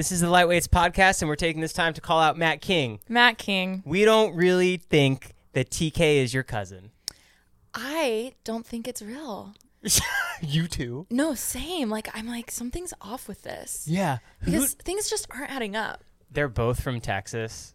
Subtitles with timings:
[0.00, 3.00] This is the Lightweights podcast, and we're taking this time to call out Matt King.
[3.06, 3.82] Matt King.
[3.84, 6.90] We don't really think that TK is your cousin.
[7.74, 9.52] I don't think it's real.
[10.40, 11.06] you too?
[11.10, 11.90] No, same.
[11.90, 13.84] Like I'm like something's off with this.
[13.86, 14.20] Yeah.
[14.42, 16.02] Because things just aren't adding up.
[16.30, 17.74] They're both from Texas.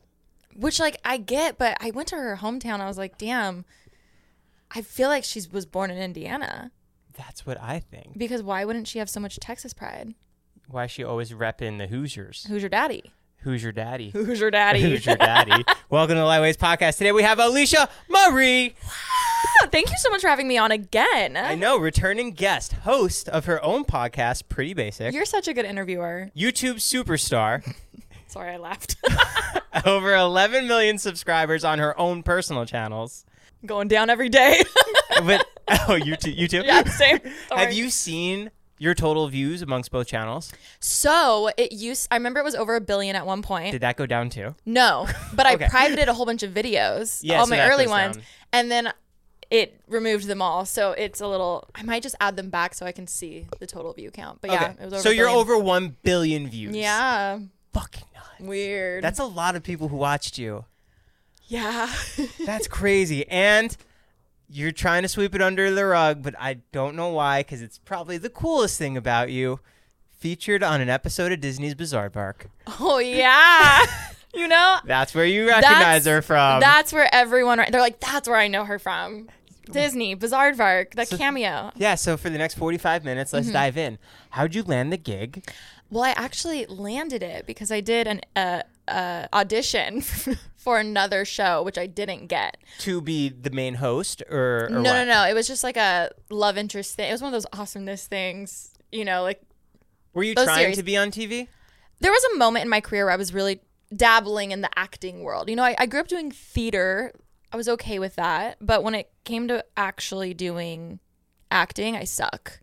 [0.56, 2.80] Which like I get, but I went to her hometown.
[2.80, 3.66] I was like, damn.
[4.72, 6.72] I feel like she was born in Indiana.
[7.14, 8.18] That's what I think.
[8.18, 10.16] Because why wouldn't she have so much Texas pride?
[10.70, 12.46] Why is she always repping the Hoosiers?
[12.50, 13.12] Who's your daddy?
[13.38, 14.10] Who's your daddy?
[14.10, 14.82] Who's your daddy?
[14.90, 15.64] Who's your daddy?
[15.92, 16.98] Welcome to the Lightweights podcast.
[16.98, 18.74] Today we have Alisha Marie.
[18.84, 21.38] Ah, thank you so much for having me on again.
[21.38, 25.14] I know, returning guest, host of her own podcast, Pretty Basic.
[25.14, 26.32] You're such a good interviewer.
[26.36, 27.64] YouTube superstar.
[28.28, 28.96] Sorry, I laughed.
[29.86, 33.24] Over 11 million subscribers on her own personal channels.
[33.64, 34.64] Going down every day.
[35.24, 36.66] but oh, YouTube, YouTube.
[36.66, 37.20] yeah, same.
[37.50, 37.62] Sorry.
[37.62, 40.52] Have you seen your total views amongst both channels?
[40.80, 42.08] So it used.
[42.12, 43.72] I remember it was over a billion at one point.
[43.72, 44.56] Did that go down too?
[44.66, 45.66] No, but Okay.
[45.66, 48.26] I privated a whole bunch of videos, Yeah, all so my early ones, down.
[48.54, 48.94] and then
[49.52, 50.66] it removed them all.
[50.66, 51.70] So it's a little.
[51.76, 54.40] I might just add them back so I can see the total view count.
[54.42, 55.02] But yeah, it was over.
[55.04, 56.76] so you're over 1 billion views.
[56.76, 57.40] Yeah,
[57.74, 58.28] Fucking nuts.
[58.40, 59.04] weird.
[59.04, 60.66] That's a lot of people who watched you.
[61.48, 61.94] yeah.
[62.46, 63.28] That's crazy.
[63.30, 63.76] And
[64.50, 67.78] you're trying to sweep it under the rug, but I don't know why, because it's
[67.80, 69.60] probably the coolest thing about you.
[70.20, 72.48] Featured on an episode of Disney's Bizaardvark.
[72.80, 73.86] oh yeah.
[74.34, 74.78] you know.
[74.86, 76.62] That's where you recognize her from.
[76.62, 77.64] That's where everyone.
[77.70, 79.28] They're like, that's where I know her from.
[79.72, 81.72] Disney, Bizaardvark, the cameo.
[81.76, 83.38] yeah, so for the next 45 minutes, Mm-hmm.
[83.38, 83.98] let's dive in.
[84.32, 85.44] How'd you land the gig?
[85.90, 90.04] Well, I actually landed it because I did an uh, uh, audition
[90.66, 92.58] for another show, which I didn't get.
[92.80, 94.84] To be the main host or, or no, what?
[94.84, 95.24] no, no.
[95.30, 97.08] It was just like a love interest thing.
[97.08, 99.22] It was one of those awesomeness things, you know.
[99.22, 99.44] Like
[100.16, 101.48] Were you trying series- to be on TV?
[102.00, 103.62] there was a moment in my career where I was really
[103.96, 105.50] dabbling in the acting world.
[105.52, 107.14] You know, I, I grew up doing theater.
[107.54, 111.00] I was okay with that, but when it came to actually doing
[111.52, 112.60] acting, I suck.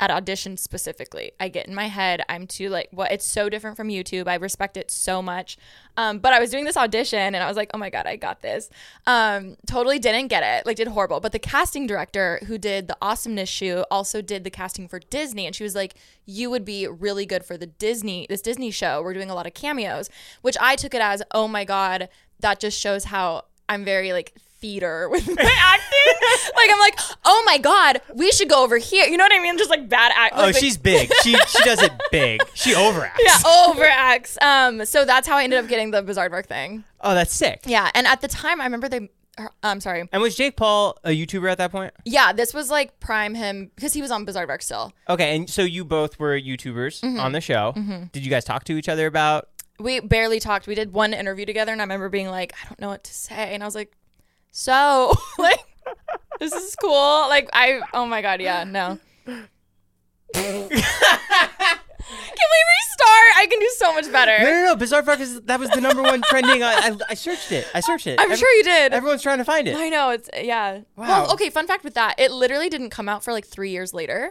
[0.00, 2.20] At auditions specifically, I get in my head.
[2.28, 3.12] I'm too like what?
[3.12, 4.26] It's so different from YouTube.
[4.26, 5.56] I respect it so much.
[5.96, 8.16] Um, but I was doing this audition and I was like, oh my god, I
[8.16, 8.70] got this.
[9.06, 10.66] Um, totally didn't get it.
[10.66, 11.20] Like did horrible.
[11.20, 15.46] But the casting director who did the awesomeness shoot also did the casting for Disney,
[15.46, 15.94] and she was like,
[16.26, 19.00] you would be really good for the Disney this Disney show.
[19.00, 20.10] We're doing a lot of cameos,
[20.42, 22.08] which I took it as, oh my god,
[22.40, 24.34] that just shows how I'm very like
[24.64, 26.14] theater with my acting.
[26.56, 29.06] like I'm like, oh my god, we should go over here.
[29.06, 29.58] You know what I mean?
[29.58, 30.34] Just like bad act.
[30.36, 31.10] Oh, like, she's big.
[31.22, 32.40] She she does it big.
[32.54, 33.18] She overacts.
[33.20, 34.40] yeah, overacts.
[34.42, 36.84] Um, so that's how I ended up getting the Bizaardvark thing.
[37.02, 37.60] Oh, that's sick.
[37.66, 39.10] Yeah, and at the time, I remember they.
[39.64, 40.08] I'm sorry.
[40.12, 41.92] And was Jake Paul a YouTuber at that point?
[42.04, 44.92] Yeah, this was like prime him because he was on Bizaardvark still.
[45.08, 47.18] Okay, and so you both were YouTubers Mm-hmm.
[47.20, 47.72] on the show.
[48.12, 49.48] Did you guys talk to each other about?
[49.80, 50.68] We barely talked.
[50.68, 53.12] We did one interview together, and I remember being like, I don't know what to
[53.12, 53.90] say, and I was like,
[54.54, 55.58] so like,
[56.38, 56.92] this is cool.
[56.92, 58.98] Like I, oh my god, yeah, no.
[60.32, 60.78] Can we
[62.78, 63.30] restart?
[63.36, 64.38] I can do so much better.
[64.38, 64.76] No, no, no.
[64.76, 66.62] Bizarre is that was the number one trending.
[66.62, 67.66] I, I, I searched it.
[67.74, 68.20] I searched it.
[68.20, 68.92] I'm Ev- sure you did.
[68.92, 69.76] Everyone's trying to find it.
[69.76, 70.80] I know it's yeah.
[70.96, 71.06] Wow.
[71.08, 71.50] Well, okay.
[71.50, 74.30] Fun fact with that, it literally didn't come out for like three years later.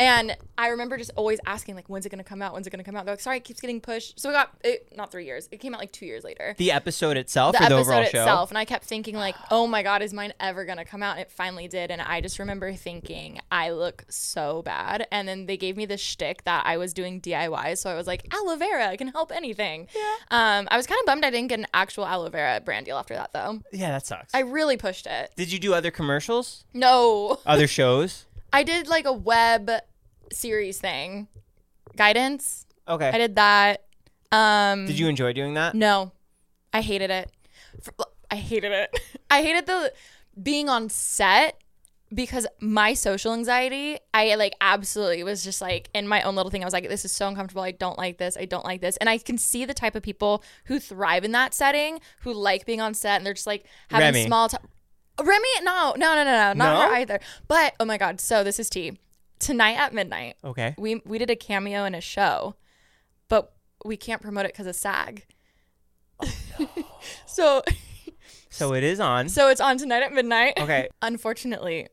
[0.00, 2.52] And I remember just always asking, like, when's it gonna come out?
[2.52, 3.04] When's it gonna come out?
[3.04, 4.18] They're like, sorry, it keeps getting pushed.
[4.18, 5.48] So we got it not three years.
[5.52, 6.54] It came out like two years later.
[6.58, 8.20] The episode itself The the episode overall show?
[8.20, 8.50] itself.
[8.50, 11.12] And I kept thinking, like, oh my God, is mine ever gonna come out?
[11.12, 11.90] And it finally did.
[11.92, 15.06] And I just remember thinking, I look so bad.
[15.12, 17.78] And then they gave me this shtick that I was doing DIY.
[17.78, 19.86] So I was like, aloe vera can help anything.
[19.94, 20.14] Yeah.
[20.30, 22.96] Um, I was kind of bummed I didn't get an actual aloe vera brand deal
[22.96, 23.60] after that though.
[23.72, 24.34] Yeah, that sucks.
[24.34, 25.30] I really pushed it.
[25.36, 26.64] Did you do other commercials?
[26.74, 27.38] No.
[27.46, 28.26] Other shows?
[28.54, 29.68] I did like a web
[30.32, 31.26] series thing.
[31.96, 32.66] Guidance.
[32.86, 33.08] Okay.
[33.08, 33.84] I did that.
[34.30, 35.74] Um Did you enjoy doing that?
[35.74, 36.12] No.
[36.72, 37.30] I hated it.
[37.82, 38.98] For- I hated it.
[39.30, 39.92] I hated the
[40.40, 41.60] being on set
[42.12, 46.62] because my social anxiety, I like absolutely was just like in my own little thing.
[46.62, 47.62] I was like, this is so uncomfortable.
[47.62, 48.36] I don't like this.
[48.36, 48.96] I don't like this.
[48.98, 52.66] And I can see the type of people who thrive in that setting, who like
[52.66, 54.26] being on set and they're just like having Remy.
[54.26, 54.62] small talk.
[55.22, 56.80] Remy, no, no, no, no, no, not No?
[56.88, 57.20] her either.
[57.48, 58.98] But oh my god, so this is tea.
[59.38, 60.74] Tonight at midnight, Okay.
[60.78, 62.54] we we did a cameo in a show,
[63.28, 63.52] but
[63.84, 65.24] we can't promote it because of SAG.
[66.20, 66.32] Oh,
[67.26, 67.62] so
[68.50, 69.28] So it is on.
[69.28, 70.54] so it's on tonight at midnight.
[70.58, 70.88] Okay.
[71.02, 71.88] Unfortunately,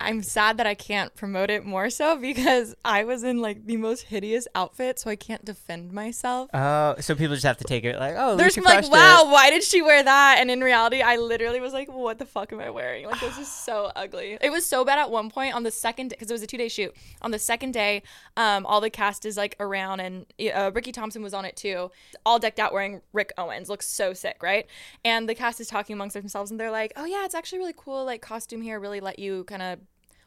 [0.00, 3.76] I'm sad that I can't promote it more so because I was in like the
[3.76, 6.50] most hideous outfit, so I can't defend myself.
[6.52, 9.28] Oh, so people just have to take it like, oh, There's like, wow, it.
[9.30, 10.36] why did she wear that?
[10.38, 13.06] And in reality, I literally was like, what the fuck am I wearing?
[13.06, 14.38] Like, this is so ugly.
[14.40, 16.58] It was so bad at one point on the second because it was a two
[16.58, 16.94] day shoot.
[17.22, 18.02] On the second day,
[18.36, 21.90] um, all the cast is like around, and uh, Ricky Thompson was on it too,
[22.26, 23.68] all decked out wearing Rick Owens.
[23.68, 24.66] Looks so sick, right?
[25.04, 27.74] And the cast is talking amongst themselves, and they're like, oh yeah, it's actually really
[27.76, 28.04] cool.
[28.04, 29.78] Like costume here really let you kind of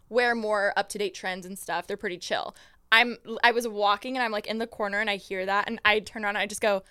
[0.09, 1.88] wear more up to date trends and stuff.
[1.88, 2.56] They're pretty chill.
[2.92, 5.80] I'm I was walking and I'm like in the corner and I hear that and
[5.83, 6.83] I turn around and I just go,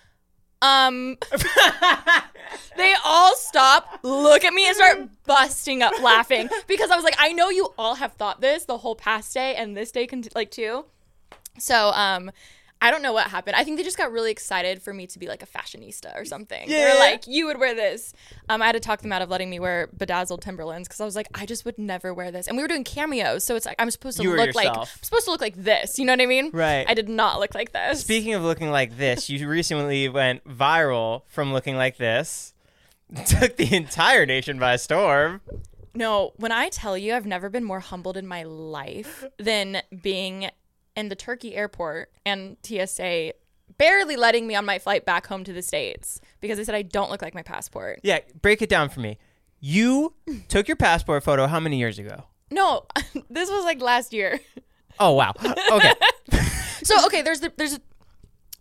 [0.61, 1.17] um
[2.77, 7.15] they all stop, look at me and start busting up laughing because I was like,
[7.17, 10.35] I know you all have thought this the whole past day and this day cont-
[10.35, 10.85] like too.
[11.57, 12.31] So um
[12.81, 13.55] I don't know what happened.
[13.55, 16.25] I think they just got really excited for me to be like a fashionista or
[16.25, 16.69] something.
[16.69, 16.93] They Yeah.
[16.93, 18.13] were like, "You would wear this."
[18.49, 21.05] Um, I had to talk them out of letting me wear bedazzled Timberlands because I
[21.05, 23.65] was like, "I just would never wear this." And we were doing cameos, so it's
[23.65, 24.67] like I'm supposed to You look like.
[24.67, 25.97] I'm supposed to look like this.
[25.97, 26.51] You know what I mean?
[26.53, 26.85] Right.
[26.87, 28.01] I did not look like this.
[28.01, 32.53] Speaking of looking like this, you recently went viral from looking like this.
[33.25, 35.41] Took the entire nation by storm.
[35.95, 40.49] No, when I tell you I've never been more humbled in my life than being
[40.97, 43.33] in the Turkey airport and TSA
[43.77, 46.81] barely letting me on my flight back home to the States because they said I
[46.81, 48.01] don't look like my passport.
[48.03, 49.19] Yeah, break it down for me.
[49.59, 50.15] You
[50.49, 52.23] took your passport photo how many years ago?
[52.51, 52.85] No,
[53.29, 54.41] this was like last year.
[54.99, 55.31] Oh wow.
[55.71, 55.93] Okay.
[56.81, 57.79] So okay, there's the there's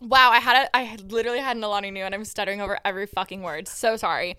[0.03, 3.06] wow, I had a I literally had an Alani Nu and I'm stuttering over every
[3.06, 3.67] fucking word.
[3.69, 4.37] So sorry.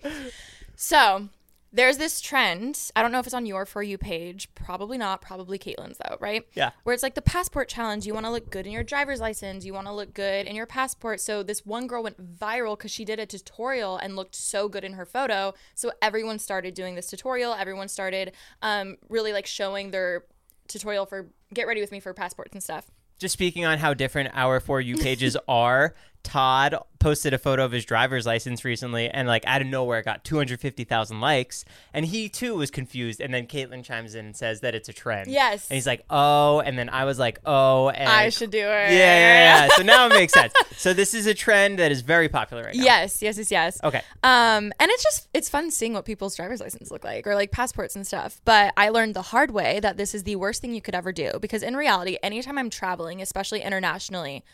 [0.76, 1.28] So
[1.72, 2.90] there's this trend.
[2.96, 4.48] I don't know if it's on your for you page.
[4.54, 5.20] Probably not.
[5.20, 6.46] Probably Caitlin's though, right?
[6.54, 6.70] Yeah.
[6.84, 8.06] Where it's like the passport challenge.
[8.06, 9.64] You want to look good in your driver's license.
[9.64, 11.20] You want to look good in your passport.
[11.20, 14.84] So this one girl went viral because she did a tutorial and looked so good
[14.84, 15.52] in her photo.
[15.74, 17.52] So everyone started doing this tutorial.
[17.52, 18.32] Everyone started
[18.62, 20.24] um, really like showing their
[20.68, 22.90] tutorial for get ready with me for passports and stuff.
[23.18, 25.94] Just speaking on how different our for you pages are,
[26.28, 30.04] Todd posted a photo of his driver's license recently, and like out of nowhere, it
[30.04, 31.64] got 250,000 likes,
[31.94, 33.22] and he too was confused.
[33.22, 35.30] And then Caitlin chimes in and says that it's a trend.
[35.30, 35.66] Yes.
[35.70, 38.62] And he's like, "Oh," and then I was like, "Oh," and I should do it.
[38.62, 39.68] Yeah, yeah, yeah.
[39.74, 40.52] so now it makes sense.
[40.76, 42.84] So this is a trend that is very popular right now.
[42.84, 43.80] Yes, yes, yes, yes.
[43.82, 44.00] Okay.
[44.22, 47.50] Um, and it's just it's fun seeing what people's driver's license look like or like
[47.50, 48.40] passports and stuff.
[48.44, 51.10] But I learned the hard way that this is the worst thing you could ever
[51.10, 54.44] do because in reality, anytime I'm traveling, especially internationally,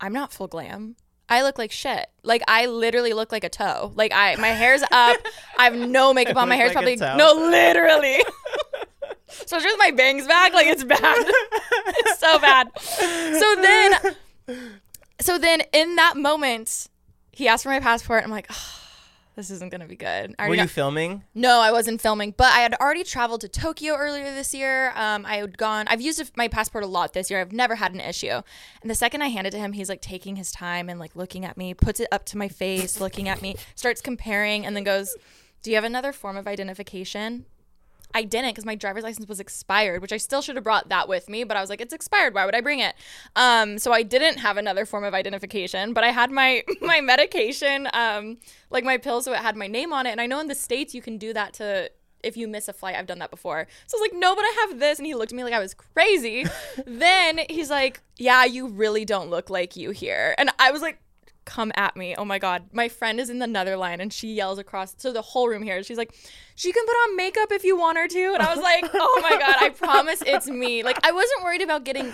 [0.00, 0.96] I'm not full glam.
[1.28, 2.06] I look like shit.
[2.22, 3.92] Like I literally look like a toe.
[3.94, 4.90] Like I my hair's up.
[5.58, 6.48] I have no makeup on.
[6.48, 8.22] My hair's like probably no, literally.
[9.28, 11.00] so just my bangs back, like it's bad.
[11.86, 12.68] it's so bad.
[12.78, 14.16] So then
[15.20, 16.88] so then in that moment,
[17.32, 18.24] he asked for my passport.
[18.24, 18.80] I'm like, "Ah,
[19.36, 20.34] this isn't gonna be good.
[20.38, 21.24] Were you know- filming?
[21.34, 24.92] no, I wasn't filming, but I had already traveled to Tokyo earlier this year.
[24.94, 25.86] Um, I had gone.
[25.88, 27.40] I've used my passport a lot this year.
[27.40, 28.40] I've never had an issue.
[28.82, 31.16] And the second I hand it to him, he's like taking his time and like
[31.16, 34.76] looking at me, puts it up to my face, looking at me, starts comparing, and
[34.76, 35.16] then goes,
[35.62, 37.46] "Do you have another form of identification?"
[38.14, 41.08] I didn't because my driver's license was expired, which I still should have brought that
[41.08, 41.44] with me.
[41.44, 42.34] But I was like, it's expired.
[42.34, 42.94] Why would I bring it?
[43.34, 47.88] Um, so I didn't have another form of identification, but I had my my medication,
[47.92, 48.38] um,
[48.70, 50.10] like my pill, so it had my name on it.
[50.10, 51.90] And I know in the states you can do that to
[52.24, 52.96] if you miss a flight.
[52.96, 53.66] I've done that before.
[53.86, 55.52] So I was like, no, but I have this, and he looked at me like
[55.52, 56.46] I was crazy.
[56.86, 60.98] then he's like, yeah, you really don't look like you here, and I was like.
[61.44, 62.14] Come at me.
[62.16, 62.64] Oh my god.
[62.72, 65.82] My friend is in another line and she yells across so the whole room here.
[65.82, 66.14] She's like,
[66.54, 69.20] "She can put on makeup if you want her to." And I was like, "Oh
[69.22, 72.12] my god, I promise it's me." Like I wasn't worried about getting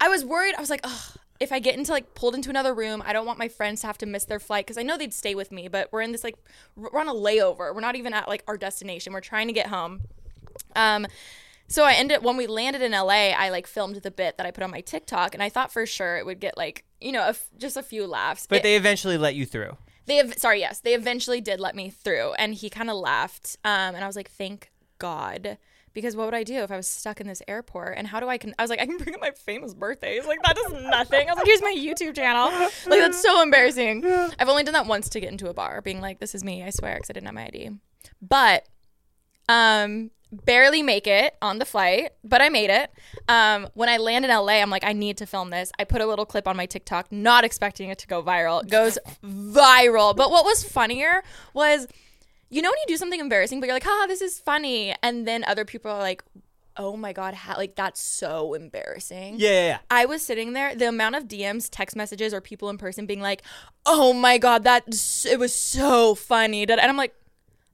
[0.00, 0.54] I was worried.
[0.54, 3.26] I was like, "Ugh, if I get into like pulled into another room, I don't
[3.26, 5.52] want my friends to have to miss their flight because I know they'd stay with
[5.52, 6.36] me, but we're in this like
[6.74, 7.74] we're on a layover.
[7.74, 9.12] We're not even at like our destination.
[9.12, 10.02] We're trying to get home.
[10.74, 11.06] Um
[11.68, 14.50] so I ended when we landed in LA, I like filmed the bit that I
[14.50, 17.22] put on my TikTok and I thought for sure it would get like, you know,
[17.22, 18.46] a f- just a few laughs.
[18.46, 19.76] But It- they eventually let you through.
[20.06, 23.56] they have sorry, yes, they eventually did let me through and he kind of laughed.
[23.64, 25.58] Um and I was like, "Thank God."
[25.92, 27.96] Because what would I do if I was stuck in this airport?
[27.96, 30.26] And how do I can I was like, I can bring up my famous birthdays.
[30.26, 31.26] Like that does nothing.
[31.28, 32.50] I was like, here's my YouTube channel.
[32.86, 34.04] Like that's so embarrassing.
[34.38, 36.62] I've only done that once to get into a bar, being like, this is me,
[36.62, 37.70] I swear, because I didn't have my ID.
[38.20, 38.66] But
[39.48, 40.10] um
[40.44, 42.90] barely make it on the flight but i made it.
[43.28, 45.70] Um when i land in la i'm like i need to film this.
[45.78, 48.62] I put a little clip on my tiktok not expecting it to go viral.
[48.62, 50.14] It goes viral.
[50.16, 51.22] But what was funnier
[51.54, 51.86] was
[52.50, 55.26] you know when you do something embarrassing but you're like ah this is funny and
[55.26, 56.22] then other people are like
[56.76, 59.36] oh my god ha- like that's so embarrassing.
[59.38, 59.78] Yeah, yeah, yeah.
[59.90, 63.20] I was sitting there, the amount of DMs, text messages, or people in person being
[63.20, 63.42] like,
[63.84, 64.84] "Oh my god, that
[65.24, 67.14] it was so funny," and I'm like,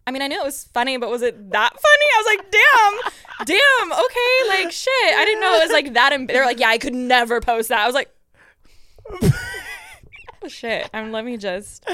[0.06, 2.06] I mean, I knew it was funny, but was it that funny?
[2.14, 6.12] I was like, "Damn, damn, okay, like shit." I didn't know it was like that.
[6.12, 8.10] Em- They're like, "Yeah, I could never post that." I was like.
[10.44, 10.90] Oh, shit.
[10.92, 11.84] Um, let me just,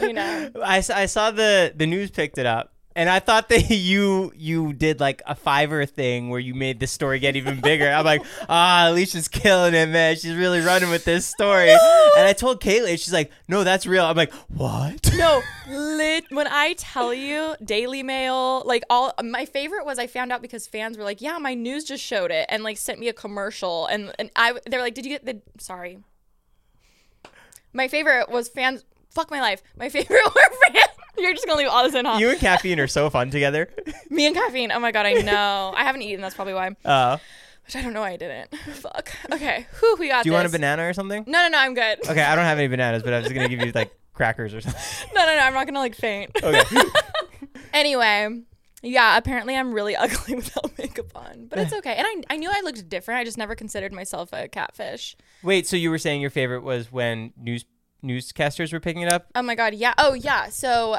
[0.00, 0.50] you know.
[0.60, 2.74] I, I saw the the news picked it up.
[2.96, 6.86] And I thought that you you did like a Fiverr thing where you made the
[6.86, 7.88] story get even bigger.
[7.88, 10.16] I'm like, ah, Alisha's killing it, man.
[10.16, 11.70] She's really running with this story.
[11.70, 14.04] And I told Caitlin, she's like, no, that's real.
[14.04, 15.14] I'm like, what?
[15.14, 16.24] No, lit.
[16.30, 20.66] When I tell you, Daily Mail, like all my favorite was I found out because
[20.66, 23.86] fans were like, "Yeah, my news just showed it," and like sent me a commercial,
[23.86, 25.98] and and I they're like, "Did you get the?" Sorry.
[27.72, 28.84] My favorite was fans.
[29.10, 29.62] Fuck my life.
[29.76, 30.85] My favorite were fans.
[31.18, 32.18] You're just gonna leave all this in, huh?
[32.18, 33.68] You and caffeine are so fun together.
[34.10, 34.70] Me and caffeine.
[34.72, 35.72] Oh my god, I know.
[35.76, 36.20] I haven't eaten.
[36.20, 36.74] That's probably why.
[36.84, 37.18] Uh,
[37.64, 38.54] Which I don't know why I didn't.
[38.74, 39.10] Fuck.
[39.32, 39.66] Okay.
[39.80, 41.24] Whew, we got do you want a banana or something?
[41.26, 41.58] No, no, no.
[41.58, 42.08] I'm good.
[42.08, 44.54] Okay, I don't have any bananas, but I was just gonna give you like crackers
[44.54, 44.82] or something.
[45.14, 45.40] No, no, no.
[45.40, 46.30] I'm not gonna like faint.
[46.42, 46.62] Okay.
[47.72, 48.42] Anyway,
[48.82, 51.94] yeah, apparently I'm really ugly without makeup on, but it's okay.
[51.94, 53.20] And I, I knew I looked different.
[53.20, 55.16] I just never considered myself a catfish.
[55.42, 57.64] Wait, so you were saying your favorite was when news
[58.06, 59.26] newscasters were picking it up?
[59.34, 59.94] Oh my god, yeah.
[59.98, 60.48] Oh yeah.
[60.48, 60.98] So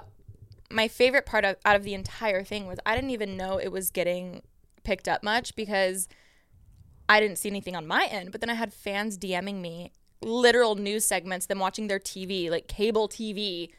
[0.70, 3.72] my favorite part of, out of the entire thing was I didn't even know it
[3.72, 4.42] was getting
[4.84, 6.08] picked up much because
[7.10, 8.32] I didn't see anything on my end.
[8.32, 12.68] But then I had fans DMing me literal news segments, them watching their TV, like
[12.68, 13.70] cable TV.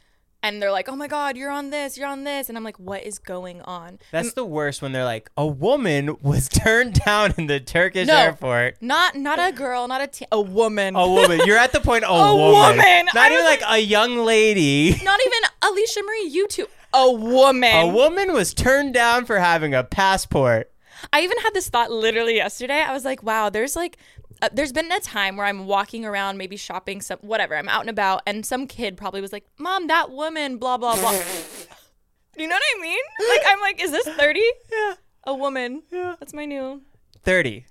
[0.41, 2.79] And they're like, "Oh my God, you're on this, you're on this," and I'm like,
[2.79, 7.35] "What is going on?" That's the worst when they're like, a woman was turned down
[7.37, 8.17] in the Turkish No.
[8.17, 8.81] airport.
[8.81, 10.95] Not not a girl, not a teen, a woman.
[10.95, 11.41] A woman.
[11.45, 12.05] You're at the point.
[12.09, 12.53] A, A woman.
[12.77, 13.07] woman.
[13.07, 14.91] Not I even was like a young lady.
[15.03, 16.69] Not even Alisha Marie YouTube.
[16.95, 17.75] A woman.
[17.77, 20.71] A woman was turned down for having a passport.
[21.13, 22.81] I even had this thought literally yesterday.
[22.81, 23.99] I was like, wow, there's like,
[24.41, 27.57] uh, there's been a time where I'm walking around, maybe shopping, some whatever.
[27.57, 30.97] I'm out and about, and some kid probably was like, "Mom, that woman, blah blah
[30.97, 31.11] blah."
[32.37, 33.05] you know what I mean?
[33.29, 34.45] Like, I'm like, is this thirty?
[34.73, 34.95] Yeah.
[35.27, 35.83] A woman.
[35.91, 36.15] Yeah.
[36.19, 36.83] That's my new
[37.23, 37.67] 30.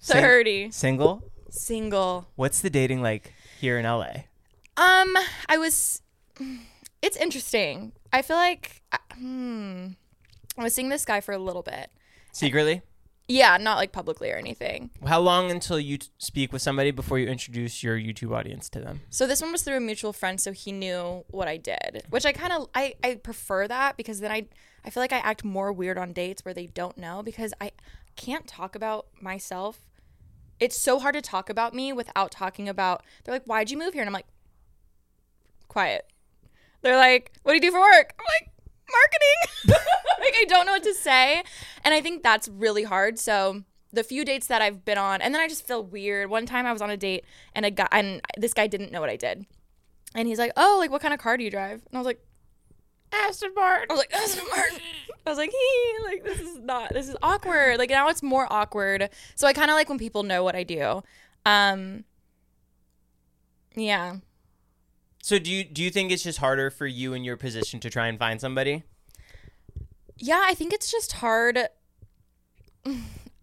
[0.00, 0.70] Sing- thirty.
[0.70, 1.22] single?
[1.50, 2.26] Single.
[2.34, 4.24] What's the dating like here in LA?
[4.76, 5.16] Um,
[5.48, 6.02] I was.
[7.00, 7.92] It's interesting.
[8.12, 9.86] I feel like, uh, hmm,
[10.56, 11.90] I was seeing this guy for a little bit.
[12.32, 12.82] Secretly?
[13.30, 14.88] Yeah, not like publicly or anything.
[15.06, 18.80] How long until you t- speak with somebody before you introduce your YouTube audience to
[18.80, 19.02] them?
[19.10, 22.24] So this one was through a mutual friend, so he knew what I did, which
[22.24, 24.46] I kind of I I prefer that because then I
[24.82, 27.72] I feel like I act more weird on dates where they don't know because I
[28.16, 29.80] can't talk about myself.
[30.58, 33.04] It's so hard to talk about me without talking about.
[33.24, 34.26] They're like, "Why'd you move here?" And I'm like,
[35.68, 36.10] "Quiet."
[36.80, 38.52] They're like, "What do you do for work?" I'm like,
[38.90, 39.76] "Marketing."
[40.20, 41.42] like I don't know what to say,
[41.84, 43.18] and I think that's really hard.
[43.18, 46.30] So the few dates that I've been on, and then I just feel weird.
[46.30, 49.00] One time I was on a date and a guy, and this guy didn't know
[49.00, 49.46] what I did,
[50.14, 52.06] and he's like, "Oh, like what kind of car do you drive?" And I was
[52.06, 52.20] like,
[53.12, 54.78] "Aston Martin." I was like, "Aston Martin."
[55.26, 58.46] I was like, "He, like this is not, this is awkward." Like now it's more
[58.50, 59.10] awkward.
[59.34, 61.02] So I kind of like when people know what I do.
[61.44, 62.04] Um,
[63.74, 64.16] yeah.
[65.28, 67.90] So do you do you think it's just harder for you in your position to
[67.90, 68.84] try and find somebody?
[70.16, 71.58] Yeah, I think it's just hard.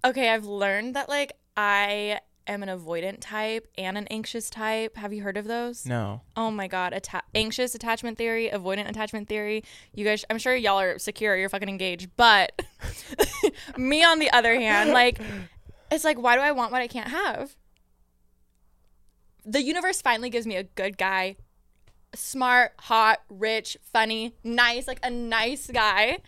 [0.04, 4.98] okay, I've learned that like I am an avoidant type and an anxious type.
[4.98, 5.86] Have you heard of those?
[5.86, 6.22] No.
[6.36, 9.63] Oh my god, atta- anxious attachment theory, avoidant attachment theory.
[9.94, 12.10] You guys, I'm sure y'all are secure, you're fucking engaged.
[12.18, 12.63] But
[13.77, 15.22] me, on the other hand, like,
[15.92, 17.56] it's like, why do I want what I can't have?
[19.46, 21.36] The universe finally gives me a good guy
[22.15, 26.19] smart, hot, rich, funny, nice, like a nice guy.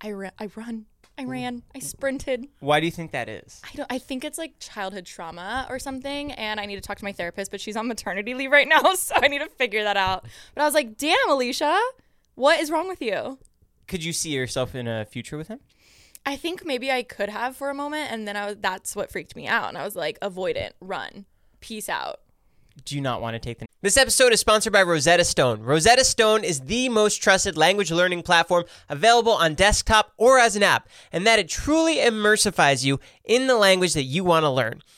[0.00, 0.86] I ran, I run,
[1.18, 2.48] I ran, I sprinted.
[2.60, 3.62] Why do you think that is?
[3.64, 3.90] I don't.
[3.90, 7.12] I think it's like childhood trauma or something, and I need to talk to my
[7.12, 7.50] therapist.
[7.50, 10.26] But she's on maternity leave right now, so I need to figure that out.
[10.54, 11.78] But I was like, "Damn, Alisha,
[12.34, 13.38] what is wrong with you?"
[13.88, 15.60] Could you see yourself in a future with him?
[16.26, 18.56] I think maybe I could have for a moment, and then I was.
[18.60, 21.24] That's what freaked me out, and I was like, "Avoidant, run,
[21.60, 22.20] peace out."
[22.84, 25.62] Do not want to take the this episode is sponsored by Rosetta Stone.
[25.62, 30.64] Rosetta Stone is the most trusted language learning platform available on desktop or as an
[30.64, 34.82] app, and that it truly immersifies you in the language that you want to learn.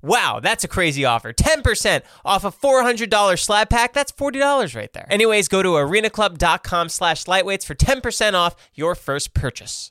[0.00, 1.32] Wow, that's a crazy offer.
[1.32, 3.92] 10% off a $400 slab pack.
[3.92, 5.06] That's $40 right there.
[5.10, 9.90] Anyways, go to arenaclub.com slash lightweights for 10% off your first purchase.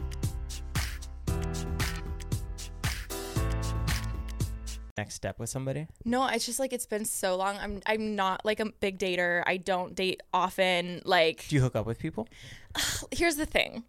[5.01, 5.87] Next step with somebody?
[6.05, 7.57] No, it's just like it's been so long.
[7.57, 9.41] I'm I'm not like a big dater.
[9.47, 11.01] I don't date often.
[11.05, 12.27] Like Do you hook up with people?
[13.11, 13.83] here's the thing.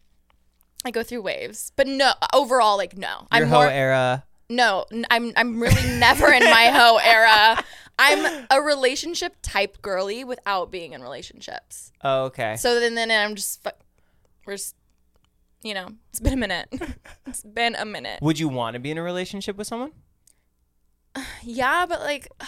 [0.87, 3.09] I go through waves, but no, overall like no.
[3.09, 4.25] Your I'm hoe more era.
[4.48, 4.87] no.
[5.11, 7.62] I'm I'm really never in my hoe era.
[7.98, 11.92] I'm a relationship type girly without being in relationships.
[12.03, 12.57] Oh, okay.
[12.57, 13.68] So then then I'm just
[14.46, 14.77] we're just
[15.62, 16.68] you know, it's been a minute.
[17.27, 18.20] it's been a minute.
[18.22, 19.92] Would you want to be in a relationship with someone?
[21.42, 22.29] Yeah, but like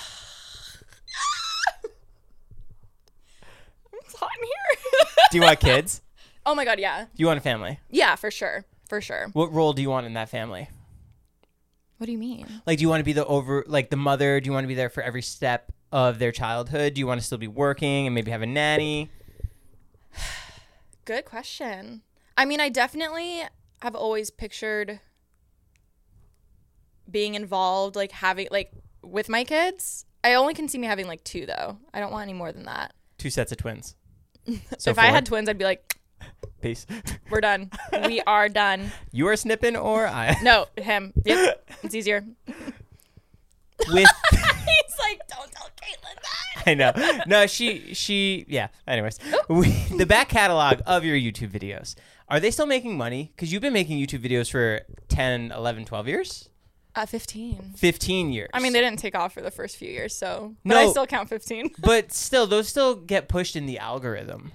[3.92, 4.79] It's hot in here.
[5.31, 6.00] Do you want kids?
[6.46, 7.05] oh my god, yeah.
[7.05, 7.81] Do you want a family?
[7.90, 8.64] Yeah, for sure.
[8.88, 9.29] For sure.
[9.33, 10.68] What role do you want in that family?
[11.96, 12.46] What do you mean?
[12.66, 14.40] Like, do you want to be the over, like the mother?
[14.40, 16.94] Do you want to be there for every step of their childhood?
[16.94, 19.11] Do you want to still be working and maybe have a nanny?
[21.07, 22.03] Good question.
[22.37, 23.44] I mean, I definitely
[23.81, 25.00] have always pictured
[27.14, 28.72] being involved, like having like
[29.03, 30.05] with my kids.
[30.24, 31.79] I only can see me having like two though.
[31.94, 32.92] I don't want any more than that.
[33.16, 33.96] Two sets of twins.
[34.77, 35.96] So if I had twins, I'd be like,
[36.61, 36.87] peace.
[37.31, 37.70] we're done.
[38.07, 38.92] we are done.
[39.12, 41.14] You are snipping or I No, him.
[41.24, 42.27] Yep, it's easier.
[42.46, 42.57] with
[43.88, 46.62] He's like, don't tell Caitlin that.
[46.66, 46.92] I know.
[47.27, 48.68] No, she she yeah.
[48.87, 51.94] Anyways, we, the back catalog of your YouTube videos.
[52.29, 53.33] Are they still making money?
[53.38, 56.48] Cuz you've been making YouTube videos for 10, 11, 12 years?
[56.96, 57.74] At 15.
[57.76, 58.50] 15 years.
[58.54, 60.54] I mean, they didn't take off for the first few years, so.
[60.64, 61.70] But I still count 15.
[61.80, 64.52] but still those still get pushed in the algorithm.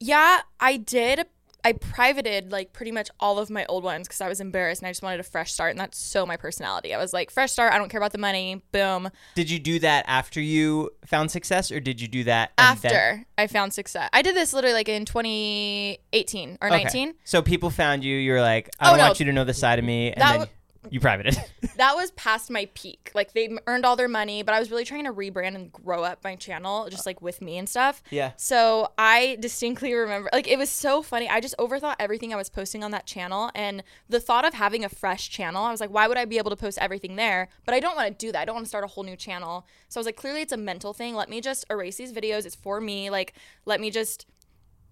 [0.00, 1.26] Yeah, I did.
[1.64, 4.86] I privated like pretty much all of my old ones because I was embarrassed and
[4.86, 5.72] I just wanted a fresh start.
[5.72, 6.94] And that's so my personality.
[6.94, 7.72] I was like, fresh start.
[7.74, 8.62] I don't care about the money.
[8.70, 9.10] Boom.
[9.34, 12.88] Did you do that after you found success or did you do that and After
[12.88, 16.84] then- I found success, I did this literally like in 2018 or Okay.
[16.84, 17.14] 19.
[17.24, 19.04] So people found you, you're like, I Oh, don't no.
[19.06, 20.50] want you to know the side of me and That then w-
[20.90, 21.36] you privated.
[21.36, 21.50] It.
[21.78, 23.12] That was past my peak.
[23.14, 26.02] Like they earned all their money, but I was really trying to rebrand and grow
[26.02, 28.02] up my channel, just like with me and stuff.
[28.10, 28.32] Yeah.
[28.36, 31.28] So I distinctly remember, like, it was so funny.
[31.28, 33.52] I just overthought everything I was posting on that channel.
[33.54, 36.38] And the thought of having a fresh channel, I was like, why would I be
[36.38, 37.48] able to post everything there?
[37.64, 38.40] But I don't want to do that.
[38.40, 39.64] I don't want to start a whole new channel.
[39.88, 41.14] So I was like, clearly it's a mental thing.
[41.14, 42.44] Let me just erase these videos.
[42.44, 43.08] It's for me.
[43.08, 43.34] Like,
[43.66, 44.26] let me just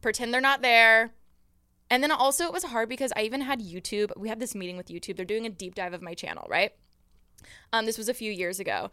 [0.02, 1.10] pretend they're not there.
[1.90, 4.10] And then also, it was hard because I even had YouTube.
[4.16, 5.16] We had this meeting with YouTube.
[5.16, 6.72] They're doing a deep dive of my channel, right?
[7.72, 8.90] Um, this was a few years ago.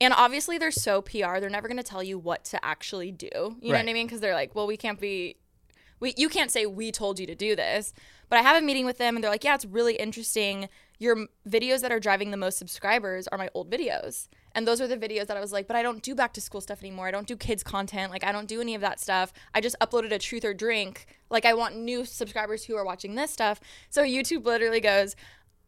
[0.00, 1.40] And obviously, they're so PR.
[1.40, 3.56] They're never going to tell you what to actually do.
[3.60, 4.06] You know what I mean?
[4.06, 5.36] Because they're like, well, we can't be,
[6.00, 7.92] we you can't say we told you to do this.
[8.28, 10.68] But I have a meeting with them, and they're like, yeah, it's really interesting.
[10.98, 14.28] Your videos that are driving the most subscribers are my old videos.
[14.52, 16.40] And those are the videos that I was like, but I don't do back to
[16.40, 17.06] school stuff anymore.
[17.06, 18.10] I don't do kids content.
[18.10, 19.32] Like, I don't do any of that stuff.
[19.54, 21.06] I just uploaded a truth or drink.
[21.30, 23.60] Like, I want new subscribers who are watching this stuff.
[23.90, 25.14] So YouTube literally goes,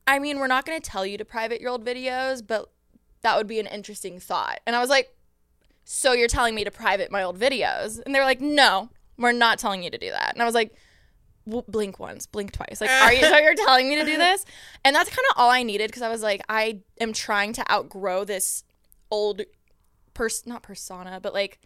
[0.06, 2.70] I mean, we're not going to tell you to private your old videos, but
[3.20, 4.60] that would be an interesting thought.
[4.66, 5.14] And I was like,
[5.84, 8.00] so you're telling me to private my old videos?
[8.04, 10.32] And they're like, no, we're not telling you to do that.
[10.34, 10.74] And I was like,
[11.44, 12.80] well, blink once, blink twice.
[12.80, 14.44] Like, are you, so you're telling me to do this?
[14.84, 17.72] And that's kind of all I needed because I was like, I am trying to
[17.72, 18.64] outgrow this
[19.10, 19.42] old
[20.14, 21.58] person, not persona, but like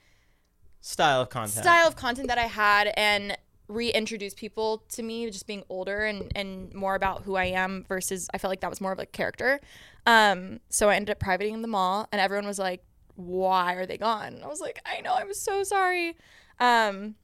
[0.80, 1.64] Style of content.
[1.64, 3.36] style of content that I had and
[3.68, 8.28] reintroduce people to me just being older and and more about who I am versus
[8.34, 9.60] I felt like that was more of a character.
[10.06, 12.84] Um so I ended up privating them all and everyone was like
[13.14, 14.40] why are they gone?
[14.44, 16.16] I was like I know I'm so sorry.
[16.58, 17.14] Um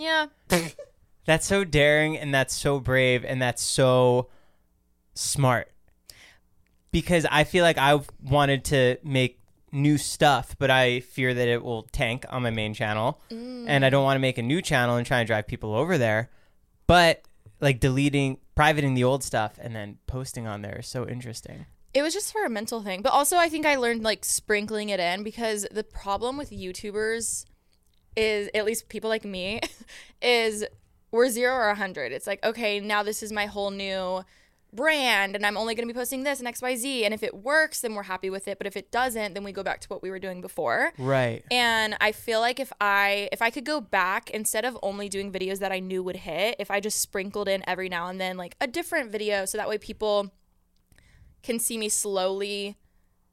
[0.00, 0.26] yeah.
[1.26, 4.28] That's so daring and that's so brave and that's so
[5.14, 5.70] smart.
[6.90, 9.38] Because I feel like I've wanted to make
[9.70, 13.20] new stuff, but I fear that it will tank on my main channel.
[13.30, 13.66] Mm.
[13.68, 15.98] And I don't want to make a new channel and try and drive people over
[15.98, 16.30] there.
[16.88, 17.22] But
[17.60, 21.66] like deleting, privating the old stuff and then posting on there is so interesting.
[21.92, 24.90] it was just for a mental thing but also i think i learned like sprinkling
[24.90, 27.44] it in because the problem with youtubers
[28.16, 29.60] is at least people like me
[30.22, 30.64] is
[31.10, 32.12] we're zero or a hundred.
[32.12, 34.24] It's like okay now this is my whole new
[34.72, 37.80] brand and i'm only going to be posting this and xyz and if it works
[37.80, 38.58] then we're happy with it.
[38.58, 40.92] But if it doesn't then we go back to what we were doing before.
[40.98, 41.44] Right.
[41.50, 45.32] and I feel like if I if I could go back instead of only doing
[45.32, 48.36] videos that I knew would hit, if I just sprinkled in every now and then
[48.36, 50.30] like a different video so that way people
[51.42, 52.76] can see me slowly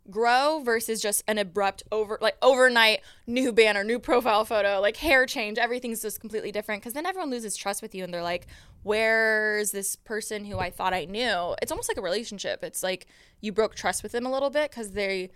[0.09, 5.25] grow versus just an abrupt over like overnight new banner, new profile photo, like hair
[5.25, 8.47] change, everything's just completely different cuz then everyone loses trust with you and they're like
[8.83, 11.55] where's this person who I thought I knew?
[11.61, 12.63] It's almost like a relationship.
[12.63, 13.07] It's like
[13.41, 15.29] you broke trust with them a little bit cuz they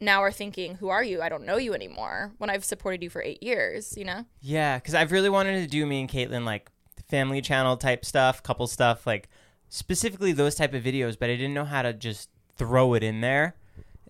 [0.00, 1.22] now are thinking, who are you?
[1.22, 4.24] I don't know you anymore when I've supported you for eight years, you know?
[4.40, 6.70] Yeah, because I've really wanted to do me and Caitlin like
[7.08, 9.28] family channel type stuff, couple stuff, like
[9.68, 13.20] specifically those type of videos, but I didn't know how to just throw it in
[13.20, 13.56] there.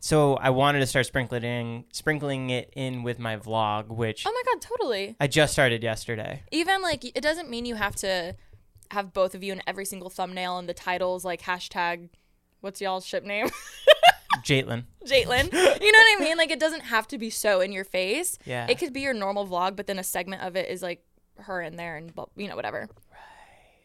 [0.00, 4.52] So I wanted to start sprinkling sprinkling it in with my vlog, which Oh my
[4.52, 5.16] God, totally.
[5.18, 6.42] I just started yesterday.
[6.50, 8.36] Even like, it doesn't mean you have to
[8.90, 12.10] have both of you in every single thumbnail and the titles like hashtag,
[12.60, 13.48] what's y'all's ship name?
[14.44, 14.84] Jaitlin.
[15.04, 15.52] Jaitlin.
[15.52, 16.36] You know what I mean?
[16.36, 18.38] Like, it doesn't have to be so in your face.
[18.44, 18.66] Yeah.
[18.68, 21.04] It could be your normal vlog, but then a segment of it is like
[21.38, 22.80] her in there and, you know, whatever.
[23.10, 23.18] Right.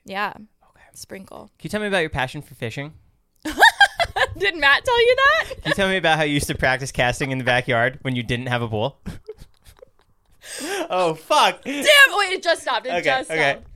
[0.06, 0.34] Yeah.
[0.36, 0.84] Okay.
[0.94, 1.50] Sprinkle.
[1.58, 2.94] Can you tell me about your passion for fishing?
[4.38, 5.46] Did Matt tell you that?
[5.62, 8.16] Can you tell me about how you used to practice casting in the backyard when
[8.16, 9.00] you didn't have a pool?
[10.90, 11.64] oh fuck.
[11.64, 11.84] Damn!
[12.18, 12.86] Wait, it just stopped.
[12.88, 13.52] It Okay, just okay.
[13.52, 13.68] stopped.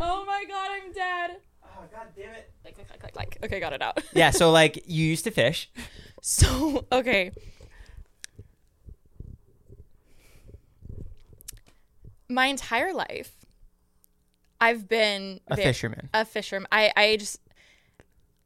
[0.00, 1.36] Oh my god, I'm dead.
[1.64, 2.50] Oh god damn it.
[2.64, 3.38] Like, like, like, like, like.
[3.44, 4.02] Okay, got it out.
[4.14, 5.70] Yeah, so like you used to fish.
[6.20, 7.32] So, okay.
[12.28, 13.32] My entire life,
[14.60, 16.08] I've been A ve- fisherman.
[16.14, 16.66] A fisherman.
[16.72, 17.40] I, I just,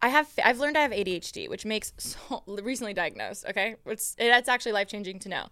[0.06, 3.44] I have I've learned I have ADHD, which makes so recently diagnosed.
[3.50, 5.46] Okay, it's that's actually life changing to know,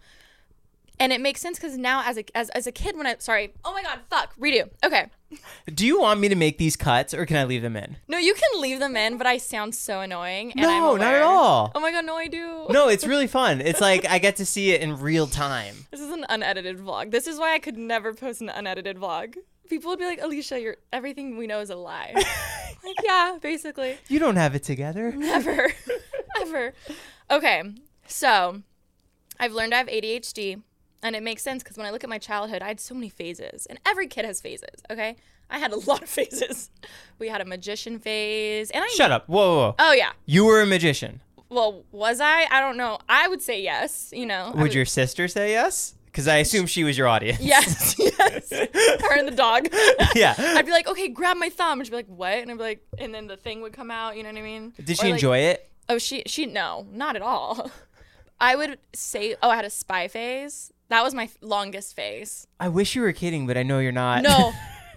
[1.00, 3.52] and it makes sense because now as a as, as a kid when I sorry
[3.64, 5.06] oh my god fuck redo okay
[5.74, 7.96] Do you want me to make these cuts or can I leave them in?
[8.06, 11.72] no you can leave them in but I sound so annoying No, not at all.
[11.74, 13.60] oh my god no I do No, it's really fun.
[13.60, 15.74] It's like I get to see it in real time.
[15.90, 19.34] this is an unedited vlog this is why I could never post an unedited vlog
[19.68, 22.14] people would be like Alisha you're everything we know is a lie
[22.84, 25.12] like yeah basically You don't have it together.
[25.16, 25.72] Never.
[26.40, 26.72] Ever.
[27.30, 27.62] Okay.
[28.06, 28.62] So
[29.38, 30.62] I've learned I have ADHD.
[31.02, 33.10] And it makes sense because when I look at my childhood, I had so many
[33.10, 33.66] phases.
[33.66, 35.16] And every kid has phases, okay?
[35.50, 36.70] I had a lot of phases.
[37.18, 38.70] We had a magician phase.
[38.70, 39.28] And I Shut up.
[39.28, 39.74] Whoa, whoa, whoa.
[39.78, 40.12] Oh yeah.
[40.24, 41.20] You were a magician.
[41.50, 42.46] Well, was I?
[42.50, 42.98] I don't know.
[43.08, 44.52] I would say yes, you know.
[44.56, 45.94] I Would your sister say yes?
[46.14, 47.40] Because I assume she was your audience.
[47.40, 48.48] Yes, yes.
[48.52, 49.66] Her and the dog.
[50.14, 50.32] yeah.
[50.38, 51.80] I'd be like, okay, grab my thumb.
[51.80, 52.38] And she'd be like, what?
[52.38, 54.16] And I'd be like, and then the thing would come out.
[54.16, 54.72] You know what I mean?
[54.76, 55.68] Did she like- enjoy it?
[55.88, 57.68] Oh, she she no, not at all.
[58.40, 60.72] I would say, oh, I had a spy phase.
[60.88, 62.46] That was my longest phase.
[62.60, 64.22] I wish you were kidding, but I know you're not.
[64.22, 64.52] No,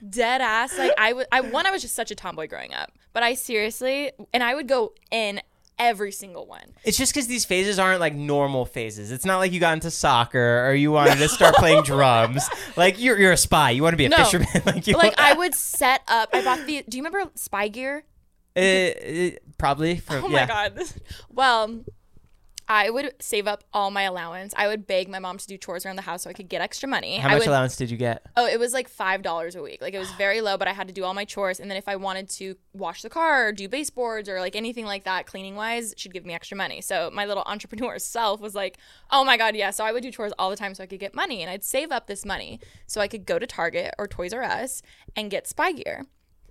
[0.07, 0.77] dead ass.
[0.77, 3.33] Like I would, I one, I was just such a tomboy growing up, but I
[3.33, 5.41] seriously, and I would go in
[5.79, 6.73] every single one.
[6.83, 9.11] It's just because these phases aren't like normal phases.
[9.11, 12.47] It's not like you got into soccer or you wanted to start playing drums.
[12.75, 13.71] Like you're you're a spy.
[13.71, 14.17] You want to be a No.
[14.17, 14.47] fisherman.
[14.65, 14.95] like you.
[14.95, 16.29] Like I would set up.
[16.33, 16.83] I bought the.
[16.87, 18.03] Do you remember spy gear?
[18.55, 19.97] Uh, uh, probably.
[19.97, 20.41] From, Oh yeah.
[20.41, 20.75] my god.
[20.75, 20.93] This-
[21.31, 21.83] Well,
[22.67, 24.53] I would save up all my allowance.
[24.57, 26.61] I would beg my mom to do chores around the house so I could get
[26.61, 27.17] extra money.
[27.17, 28.25] How I much would, allowance did you get?
[28.35, 29.81] Oh, it was like five dollars a week.
[29.81, 31.59] Like it was very low, but I had to do all my chores.
[31.59, 34.85] And then if I wanted to wash the car or do baseboards or like anything
[34.85, 36.81] like that, cleaning wise, she'd give me extra money.
[36.81, 38.77] So my little entrepreneur self was like,
[39.11, 40.99] "Oh my god, yeah." So I would do chores all the time so I could
[40.99, 44.07] get money, and I'd save up this money so I could go to Target or
[44.07, 44.81] Toys R Us
[45.15, 46.05] and get spy gear.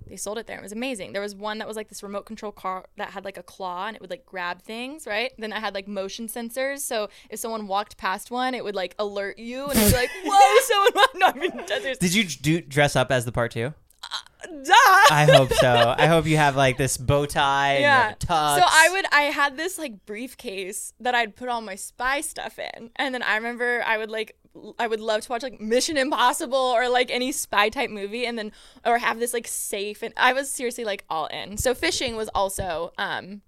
[0.09, 0.59] They sold it there.
[0.59, 1.13] It was amazing.
[1.13, 3.87] There was one that was like this remote control car that had like a claw
[3.87, 5.33] and it would like grab things, right?
[5.39, 6.81] Then it had like motion sensors.
[6.81, 10.11] So if someone walked past one, it would like alert you and it'd be like,
[10.25, 11.07] whoa, someone.
[11.17, 13.75] No, I mean, there's, Did you do dress up as the part two?
[14.03, 14.73] Uh, duh.
[15.11, 15.95] I hope so.
[15.99, 17.79] I hope you have like this bow tie.
[17.79, 18.13] Yeah.
[18.13, 18.59] Tux.
[18.59, 22.59] So I would I had this like briefcase that I'd put all my spy stuff
[22.59, 22.91] in.
[22.97, 24.37] And then I remember I would like
[24.79, 28.39] I would love to watch like Mission Impossible or like any spy type movie and
[28.39, 28.53] then
[28.85, 31.57] or have this like safe and I was seriously like all in.
[31.57, 33.43] So fishing was also um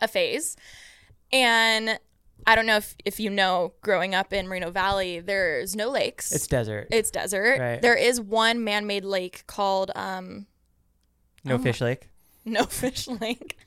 [0.00, 0.56] a phase.
[1.32, 1.98] And
[2.46, 6.32] I don't know if, if you know, growing up in Moreno Valley, there's no lakes.
[6.32, 6.88] It's desert.
[6.90, 7.58] it's desert.
[7.58, 7.82] Right.
[7.82, 10.46] There is one man-made lake called um
[11.44, 12.08] no fish lake.
[12.44, 13.58] no fish lake.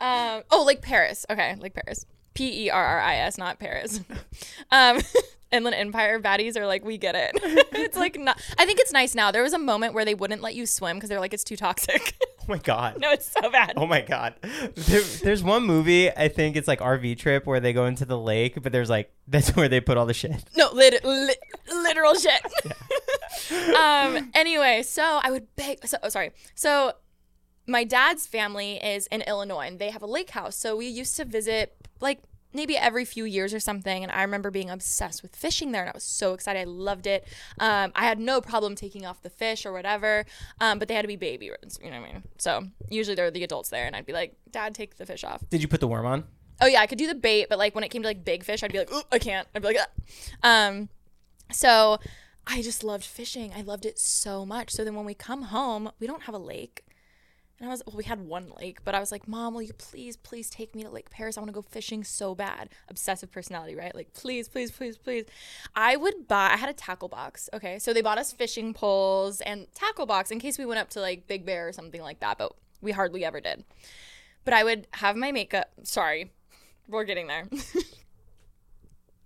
[0.00, 1.24] um, oh, Lake Perris.
[1.30, 2.04] Okay, Lake Perris.
[2.34, 4.00] P E R R I S, not Paris.
[4.70, 5.00] um,
[5.52, 7.32] Inland Empire baddies are like, we get it.
[7.72, 8.40] it's like not.
[8.58, 9.30] I think it's nice now.
[9.30, 11.56] There was a moment where they wouldn't let you swim because they're like, it's too
[11.56, 12.14] toxic.
[12.42, 12.98] Oh my god.
[12.98, 13.74] no, it's so bad.
[13.76, 14.34] Oh my god.
[14.74, 18.18] There, there's one movie, I think it's like RV trip where they go into the
[18.18, 20.42] lake, but there's like that's where they put all the shit.
[20.56, 22.42] No, lit- lit- literal shit.
[23.76, 24.30] um.
[24.34, 25.86] Anyway, so I would beg.
[25.86, 26.32] So oh, sorry.
[26.54, 26.94] So
[27.66, 30.56] my dad's family is in Illinois, and they have a lake house.
[30.56, 34.02] So we used to visit like maybe every few years or something.
[34.02, 36.60] And I remember being obsessed with fishing there, and I was so excited.
[36.60, 37.26] I loved it.
[37.58, 40.26] Um, I had no problem taking off the fish or whatever.
[40.60, 41.46] Um, but they had to be baby.
[41.46, 42.22] You know what I mean?
[42.38, 45.24] So usually there were the adults there, and I'd be like, "Dad, take the fish
[45.24, 46.24] off." Did you put the worm on?
[46.60, 48.44] Oh yeah, I could do the bait, but like when it came to like big
[48.44, 49.48] fish, I'd be like, Ooh, I can't.
[49.54, 49.78] I'd be like,
[50.44, 50.68] ah.
[50.68, 50.88] um,
[51.50, 51.98] so
[52.46, 53.52] I just loved fishing.
[53.56, 54.70] I loved it so much.
[54.70, 56.84] So then when we come home, we don't have a lake.
[57.62, 59.72] And I was, well, we had one lake, but I was like, Mom, will you
[59.74, 61.38] please, please take me to Lake Perris?
[61.38, 62.70] I want to go fishing so bad.
[62.88, 63.94] Obsessive personality, right?
[63.94, 65.26] Like, please, please, please, please.
[65.76, 67.48] I would buy, I had a tackle box.
[67.54, 67.78] Okay.
[67.78, 71.00] So they bought us fishing poles and tackle box in case we went up to
[71.00, 73.62] like Big Bear or something like that, but we hardly ever did.
[74.44, 76.32] But I would have my makeup, sorry,
[76.88, 77.46] we're getting there.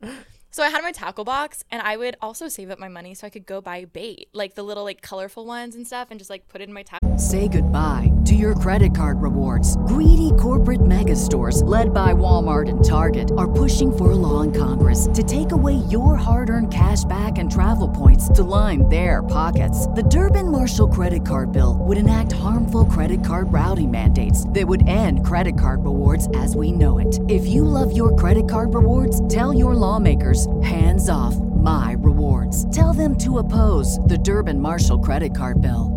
[0.57, 3.27] so I had my tackle box and I would also save up my money so
[3.27, 6.31] I could go buy bait, like the little like colorful ones and stuff and just
[6.31, 7.19] like put it in my tackle.
[7.19, 9.77] Say goodbye to your credit card rewards.
[9.87, 14.51] Greedy corporate mega stores, led by Walmart and Target, are pushing for a law in
[14.51, 19.23] Congress to take away your hard earned cash back and travel points to line their
[19.23, 19.87] pockets.
[19.89, 24.89] The Durbin Marshall credit card bill would enact harmful credit card routing mandates that would
[24.89, 27.21] end credit card rewards as we know it.
[27.29, 32.65] If you love your credit card rewards, tell your lawmakers hands off my rewards.
[32.75, 35.97] Tell them to oppose the Durbin Marshall credit card bill.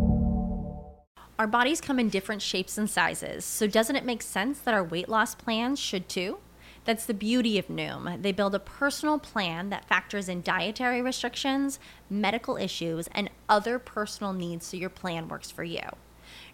[1.40, 4.84] Our bodies come in different shapes and sizes, so doesn't it make sense that our
[4.84, 6.40] weight loss plans should too?
[6.84, 8.22] That's the beauty of Noom.
[8.22, 14.34] They build a personal plan that factors in dietary restrictions, medical issues, and other personal
[14.34, 15.84] needs so your plan works for you.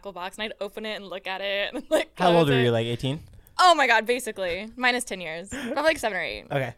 [0.00, 1.74] box and I'd open it and look at it.
[1.74, 2.64] And, like, How old were it.
[2.64, 2.70] you?
[2.70, 3.20] Like 18?
[3.58, 6.46] Oh my god, basically minus ten years, probably like seven or eight.
[6.50, 6.74] Okay.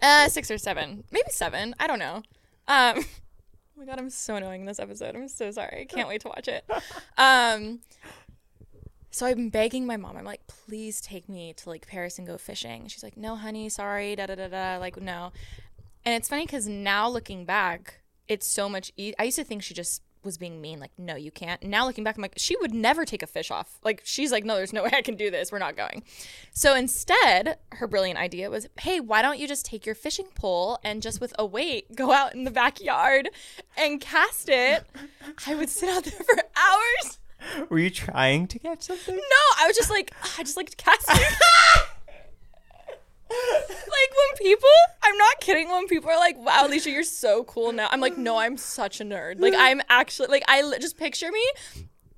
[0.00, 1.74] Uh, six or seven, maybe seven.
[1.78, 2.22] I don't know.
[2.66, 3.04] Um, oh
[3.76, 5.14] my god, I'm so annoying in this episode.
[5.16, 5.82] I'm so sorry.
[5.82, 6.64] I can't wait to watch it.
[7.18, 7.80] Um,
[9.10, 10.16] so I'm begging my mom.
[10.16, 12.86] I'm like, please take me to like Perris and go fishing.
[12.86, 14.76] She's like, no, honey, sorry, da da da da.
[14.78, 15.32] Like, no.
[16.04, 18.92] And it's funny because now looking back, it's so much.
[18.96, 20.80] E- I used to think she just was being mean.
[20.80, 21.62] Like, no, you can't.
[21.62, 23.78] Now looking back, I'm like, she would never take a fish off.
[23.84, 25.52] Like, she's like, no, there's no way I can do this.
[25.52, 26.02] We're not going.
[26.52, 30.78] So instead, her brilliant idea was, hey, why don't you just take your fishing pole
[30.84, 33.28] and just with a weight go out in the backyard
[33.76, 34.84] and cast it?
[35.46, 37.18] I would sit out there for hours.
[37.68, 39.14] Were you trying to catch something?
[39.14, 41.16] No, I was just like, ah, I just liked casting.
[43.68, 44.68] like when people,
[45.02, 45.68] I'm not kidding.
[45.68, 49.00] When people are like, "Wow, Alisha, you're so cool now," I'm like, "No, I'm such
[49.00, 51.44] a nerd." Like I'm actually like I just picture me.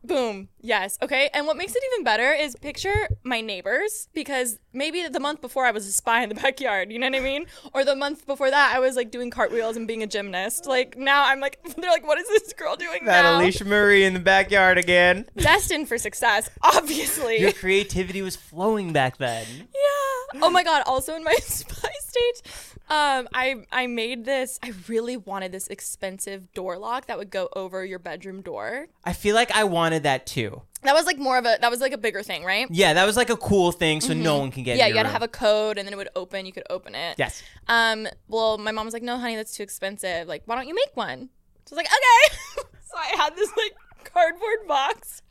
[0.02, 0.48] Boom.
[0.60, 0.98] Yes.
[1.02, 1.28] Okay.
[1.34, 5.66] And what makes it even better is picture my neighbors because maybe the month before
[5.66, 6.90] I was a spy in the backyard.
[6.90, 7.46] You know what I mean?
[7.74, 10.66] Or the month before that I was like doing cartwheels and being a gymnast.
[10.66, 13.40] Like now I'm like they're like, what is this girl doing That now?
[13.40, 15.26] Alisha Marie in the backyard again.
[15.36, 17.38] Destined for success, obviously.
[17.38, 19.46] Your creativity was flowing back then.
[19.58, 20.40] Yeah.
[20.42, 20.82] Oh my god.
[20.86, 22.54] Also in my spy stage,
[22.90, 24.58] um, I I made this.
[24.62, 28.88] I really wanted this expensive door lock that would go over your bedroom door.
[29.04, 30.62] I feel like I wanted that too.
[30.82, 32.66] That was like more of a that was like a bigger thing, right?
[32.68, 34.72] Yeah, that was like a cool thing, so no one can get.
[34.72, 34.78] Mm-hmm.
[34.80, 36.46] Yeah, you had to have a code, and then it would open.
[36.46, 37.14] You could open it.
[37.16, 37.42] Yes.
[37.68, 38.08] Um.
[38.26, 40.26] Well, my mom was like, "No, honey, that's too expensive.
[40.26, 41.28] Like, why don't you make one?"
[41.66, 43.74] So I was like, "Okay." so I had this like
[44.12, 45.22] cardboard box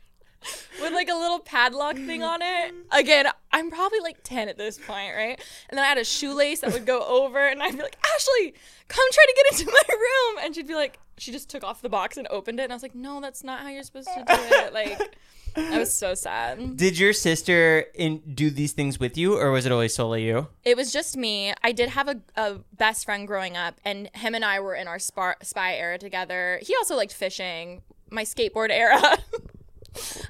[0.80, 2.74] with like a little padlock thing on it.
[2.92, 5.40] Again, I'm probably like 10 at this point, right?
[5.68, 8.54] And then I had a shoelace that would go over, and I'd be like, Ashley,
[8.88, 10.44] come try to get into my room.
[10.44, 12.64] And she'd be like, she just took off the box and opened it.
[12.64, 14.72] And I was like, no, that's not how you're supposed to do it.
[14.72, 15.16] Like,
[15.56, 16.76] I was so sad.
[16.76, 20.48] Did your sister in, do these things with you, or was it always solely you?
[20.64, 21.52] It was just me.
[21.62, 24.88] I did have a, a best friend growing up, and him and I were in
[24.88, 26.60] our spar- spy era together.
[26.62, 29.18] He also liked fishing, my skateboard era.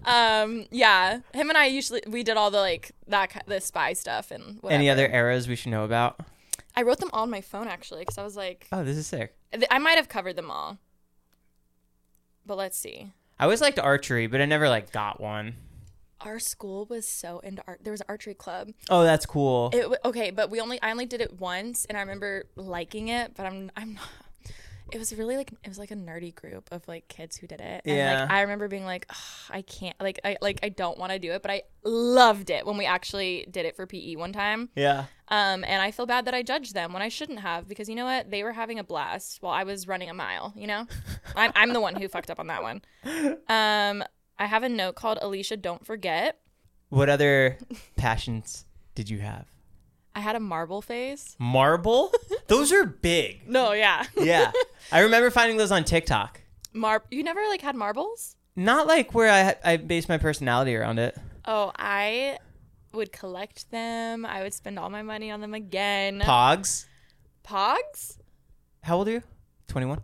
[0.04, 4.30] um, yeah, him and I usually we did all the like that the spy stuff
[4.30, 4.78] and whatever.
[4.78, 6.20] Any other eras we should know about?
[6.76, 9.06] I wrote them all on my phone actually because I was like, Oh, this is
[9.06, 9.34] sick.
[9.70, 10.78] I might have covered them all,
[12.46, 13.12] but let's see.
[13.38, 15.54] I always liked archery, but I never like got one.
[16.20, 17.80] Our school was so into art.
[17.82, 18.70] There was an archery club.
[18.90, 19.70] Oh, that's cool.
[19.72, 23.32] It okay, but we only I only did it once, and I remember liking it.
[23.34, 24.04] But I'm I'm not.
[24.94, 27.60] It was really like it was like a nerdy group of like kids who did
[27.60, 27.82] it.
[27.84, 28.20] And Yeah.
[28.22, 29.16] like I remember being like, "Ugh,
[29.50, 32.66] I can't like I like I don't want to do it, but I loved it
[32.66, 34.68] when we actually did it for PE one time.
[34.74, 35.04] yeah.
[35.28, 37.94] Um, and I feel bad that I judged them when I shouldn't have because you
[37.94, 38.30] know what?
[38.30, 40.52] They were having a blast while I was running a mile.
[40.56, 40.86] You know,
[41.36, 42.82] I'm I'm the one who fucked up on that one.
[43.48, 44.02] Um,
[44.38, 46.38] I have a note called Alisha, don't forget.
[46.88, 47.58] What other
[47.96, 49.46] passions did you have?
[50.14, 51.36] I had a marble face.
[51.38, 52.12] Marble?
[52.48, 53.48] Those are big.
[53.48, 54.04] No, yeah.
[54.16, 54.50] Yeah.
[54.92, 56.40] I remember finding those on TikTok.
[56.72, 58.36] Mar you never like had marbles?
[58.56, 61.16] Not like where I I based my personality around it.
[61.44, 62.38] Oh, I
[62.92, 64.26] would collect them.
[64.26, 66.20] I would spend all my money on them again.
[66.20, 66.86] Pogs.
[67.44, 68.18] Pogs?
[68.82, 69.22] How old are you?
[69.68, 70.00] 21.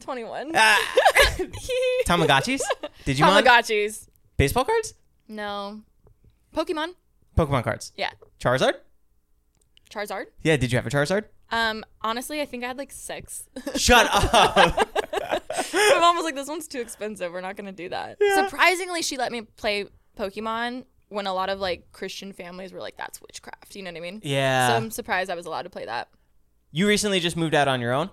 [0.00, 0.52] 21.
[0.54, 0.78] Ah.
[2.06, 2.60] Tamagotchis?
[3.04, 4.06] Did you Tamagotchis.
[4.36, 4.94] baseball cards?
[5.28, 5.80] No.
[6.54, 6.94] Pokemon?
[7.36, 7.92] Pokemon cards.
[7.96, 8.10] Yeah.
[8.38, 8.74] Charizard?
[9.90, 10.26] Charizard?
[10.42, 11.24] Yeah, did you have a Charizard?
[11.50, 13.48] Um, honestly, I think I had like six.
[13.76, 14.54] Shut up.
[15.72, 17.32] My mom was like, "This one's too expensive.
[17.32, 19.86] We're not gonna do that." Surprisingly, she let me play
[20.16, 23.98] Pokemon when a lot of like Christian families were like, "That's witchcraft." You know what
[23.98, 24.20] I mean?
[24.22, 24.68] Yeah.
[24.68, 26.08] So I'm surprised I was allowed to play that.
[26.70, 28.10] you recently just moved out on your own?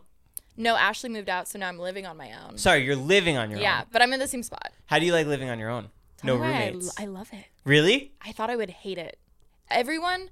[0.59, 2.57] No, Ashley moved out, so now I'm living on my own.
[2.57, 3.79] Sorry, you're living on your yeah, own.
[3.81, 4.71] Yeah, but I'm in the same spot.
[4.87, 5.89] How do you like living on your own?
[6.23, 6.99] No Tell me why I roommates.
[6.99, 7.45] I, love it.
[7.63, 8.13] really?
[8.25, 9.19] I thought I would hate it.
[9.69, 10.31] Everyone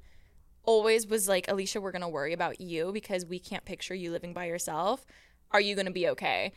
[0.65, 4.11] always was like, Alisha, we're going to worry about you because we can't picture you
[4.11, 5.05] living by yourself.
[5.51, 6.51] Are you going to be okay?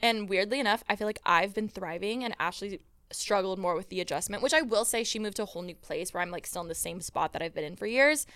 [0.00, 2.80] And weirdly enough, I feel like I've been thriving and Ashley
[3.10, 5.74] struggled more with the adjustment, which I will say she moved to a whole new
[5.74, 8.26] place where I'm like still in the same spot that I've been in for years.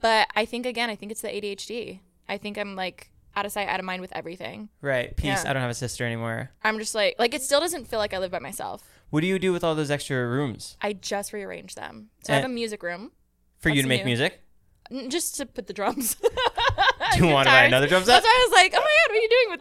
[0.00, 2.00] But I think, again, I think it's the ADHD.
[2.28, 4.68] I think I'm like out of sight, out of mind with everything.
[4.80, 5.16] Right.
[5.16, 5.44] Peace.
[5.44, 5.50] Yeah.
[5.50, 6.50] I don't have a sister anymore.
[6.64, 8.82] I'm just like, like, it still doesn't feel like I live by myself.
[9.10, 10.76] What do you do with all those extra rooms?
[10.82, 12.08] I just rearranged them.
[12.24, 12.48] So I have Eh.
[12.48, 13.12] a music room.
[13.58, 14.06] For you to make new.
[14.06, 14.40] music?
[15.08, 16.16] Just to put the drums.
[17.12, 18.22] Do you want to buy another drum set?
[18.22, 19.60] That's why I was like, oh my god, what are you doing with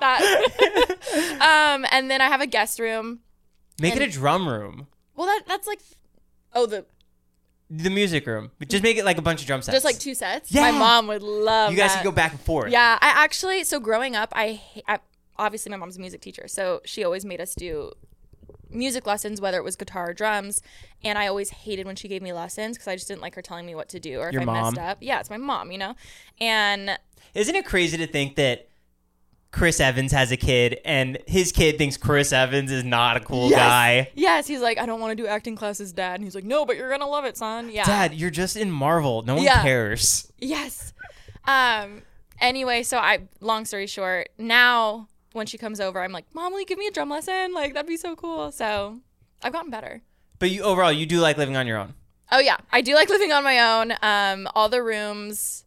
[1.40, 1.76] that?
[1.76, 3.20] um, and then I have a guest room.
[3.80, 4.88] Make it a drum room.
[5.16, 5.80] Well, that that's like,
[6.54, 6.86] oh, the
[7.70, 8.52] The music room.
[8.68, 9.76] Just make it like a bunch of drum sets.
[9.76, 10.52] just like two sets.
[10.52, 10.62] Yeah.
[10.62, 11.72] My mom would love.
[11.72, 11.98] You guys that.
[11.98, 12.72] can go back and forth.
[12.72, 13.64] Yeah, I actually.
[13.64, 15.00] So growing up, I, I
[15.38, 17.92] obviously my mom's a music teacher, so she always made us do
[18.74, 20.62] music lessons, whether it was guitar or drums.
[21.04, 23.42] And I always hated when she gave me lessons because I just didn't like her
[23.42, 24.74] telling me what to do or if Your I mom?
[24.76, 24.98] messed up.
[25.02, 25.96] Yeah, it's my mom, you know.
[26.40, 26.98] And
[27.34, 28.68] Isn't it crazy to think that
[29.52, 33.50] Chris Evans has a kid and his kid thinks Chris Evans is not a cool
[33.50, 33.60] Yes.
[33.60, 34.12] guy?
[34.16, 36.16] Yes, he's like, I don't want to do acting classes, Dad.
[36.16, 37.70] And he's like, No, but you're gonna love it, son.
[37.70, 37.84] Yeah.
[37.86, 39.24] Dad, you're just in Marvel.
[39.24, 39.62] No one Yeah.
[39.62, 40.32] cares.
[40.40, 40.94] Yes.
[41.46, 42.04] Um.
[42.40, 43.28] Anyway, so I.
[43.40, 46.88] Long story short, now when she comes over, I'm like, Mom, will you give me
[46.88, 47.54] a drum lesson?
[47.54, 48.52] Like that'd be so cool.
[48.52, 49.00] So
[49.44, 50.02] I've gotten better.
[50.40, 51.94] But you overall, you do like living on your own.
[52.32, 53.94] Oh yeah, I do like living on my own.
[54.02, 55.66] Um, all the rooms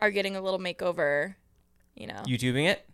[0.00, 1.34] are getting a little makeover.
[1.94, 2.22] You know.
[2.26, 2.88] YouTubing it,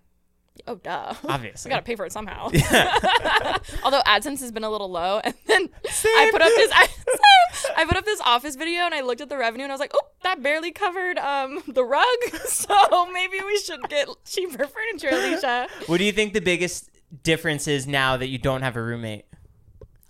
[0.66, 1.14] oh duh.
[1.14, 1.68] I obviously.
[1.70, 2.46] gotta pay for it somehow.
[3.84, 5.68] Although AdSense has been a little low, and then
[6.04, 6.88] I put up this I,
[7.76, 9.80] I put up this office video, and I looked at the revenue, and I was
[9.80, 12.04] like, oh, that barely covered um the rug,
[12.46, 15.68] so maybe we should get cheaper furniture, Alisha.
[15.88, 16.90] What do you think the biggest
[17.22, 19.24] difference is now that you don't have a roommate?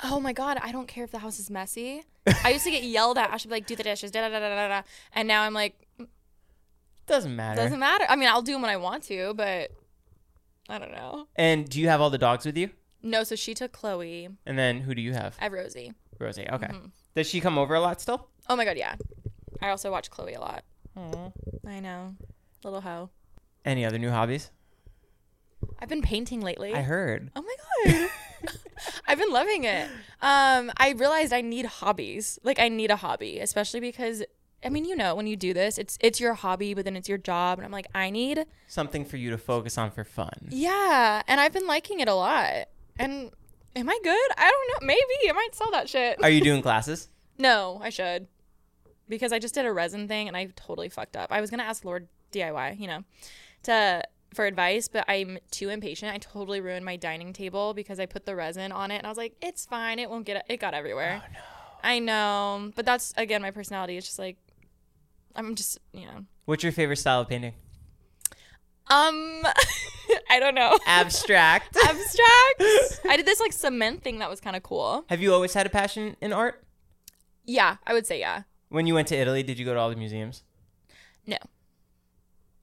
[0.03, 2.03] Oh my god, I don't care if the house is messy.
[2.45, 3.31] I used to get yelled at.
[3.33, 4.83] I should be like, do the dishes, da da da da da,
[5.15, 5.75] and now I'm like,
[7.07, 7.61] Doesn't matter.
[7.63, 8.05] doesn't matter.
[8.09, 9.71] I mean, I'll do them when I want to, but
[10.71, 11.27] I don't know.
[11.37, 12.71] And do you have all the dogs with you?
[13.03, 14.29] No, so she took Chloe.
[14.47, 15.37] And then who do you have?
[15.41, 15.93] I have Rosie.
[16.19, 16.47] Rosie.
[16.51, 16.67] Okay.
[16.67, 16.87] Mm-hmm.
[17.17, 18.29] Does she come over a lot still?
[18.49, 18.95] Oh my god, yeah.
[19.61, 20.65] I also watch Chloe a lot.
[21.67, 22.15] I know.
[22.63, 23.11] Little hoe.
[23.65, 24.51] Any other new hobbies?
[25.79, 26.75] I've been painting lately.
[26.75, 27.31] I heard.
[27.35, 27.57] oh my
[27.93, 28.11] god.
[29.07, 29.89] I've been loving it.
[30.23, 32.39] Um, I realized I need hobbies.
[32.43, 34.23] Like I need a hobby, especially because
[34.65, 37.09] I mean, you know, when you do this, it's it's your hobby, but then it's
[37.09, 40.49] your job, and I'm like, I need Something for you to focus on for fun.
[40.51, 42.69] Yeah, and I've been liking it a lot.
[42.99, 43.31] And
[43.75, 44.31] am I good?
[44.37, 44.87] I don't know.
[44.87, 46.23] Maybe I might sell that shit.
[46.23, 47.09] Are you doing classes?
[47.39, 48.27] no, I should.
[49.09, 51.33] Because I just did a resin thing and I totally fucked up.
[51.33, 53.03] I was gonna ask Lord DIY, you know,
[53.65, 54.03] to
[54.35, 56.15] for advice, but I'm too impatient.
[56.15, 59.09] I totally ruined my dining table because I put the resin on it and I
[59.09, 61.23] was like, it's fine, it won't get it got everywhere.
[61.25, 61.41] Oh no.
[61.83, 62.71] I know.
[62.77, 63.97] But that's again my personality.
[63.97, 64.37] It's just like
[65.35, 66.25] I'm just you know.
[66.45, 67.55] What's your favorite style of painting?
[68.89, 69.43] Um
[70.31, 70.77] I don't know.
[70.87, 71.77] Abstract.
[71.85, 73.01] abstract.
[73.09, 75.05] I did this like cement thing that was kind of cool.
[75.09, 76.65] have you always had a passion in art?
[77.45, 78.43] Yeah, I would say yeah.
[78.69, 80.43] When you went to Italy, did you go to all the museums?
[81.27, 81.37] No.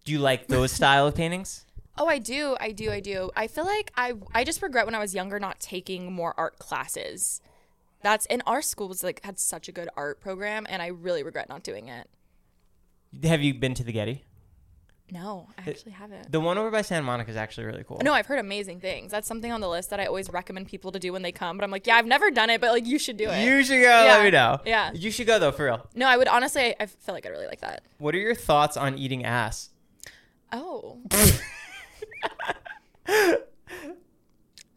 [0.06, 1.66] Do you like those style of paintings?
[1.98, 2.56] Oh, I do.
[2.60, 2.92] I do.
[2.92, 3.32] I do.
[3.36, 6.60] I feel like I I just regret when I was younger not taking more art
[6.60, 7.42] classes.
[8.02, 11.24] That's in our school was like had such a good art program and I really
[11.24, 12.08] regret not doing it.
[13.24, 14.24] Have you been to the Getty?
[15.10, 16.30] No, I actually haven't.
[16.34, 18.02] The one over by Santa Monica is actually really cool.
[18.04, 19.10] No, I've heard amazing things.
[19.10, 21.56] That's something on the list that I always recommend people to do when they come.
[21.58, 23.42] But I'm like, yeah, I've never done it, but like you should do it.
[23.46, 23.88] You should go.
[23.88, 24.24] Let Yeah.
[24.24, 24.60] me know.
[24.66, 24.92] Yeah.
[24.94, 25.88] You should go though, for real.
[25.96, 26.62] no, I would honestly.
[26.62, 27.84] I, I feel like I really like that.
[28.00, 29.70] What are your thoughts on eating ass?
[30.52, 31.00] Oh,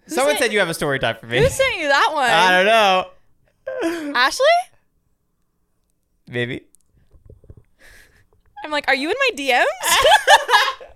[0.06, 1.38] Someone sent- said you have a story time for me.
[1.38, 2.30] who sent you that one?
[2.30, 4.14] I don't know.
[4.18, 4.44] Ashley?
[6.28, 6.66] Maybe.
[8.64, 9.64] I'm like, are you in my DMs?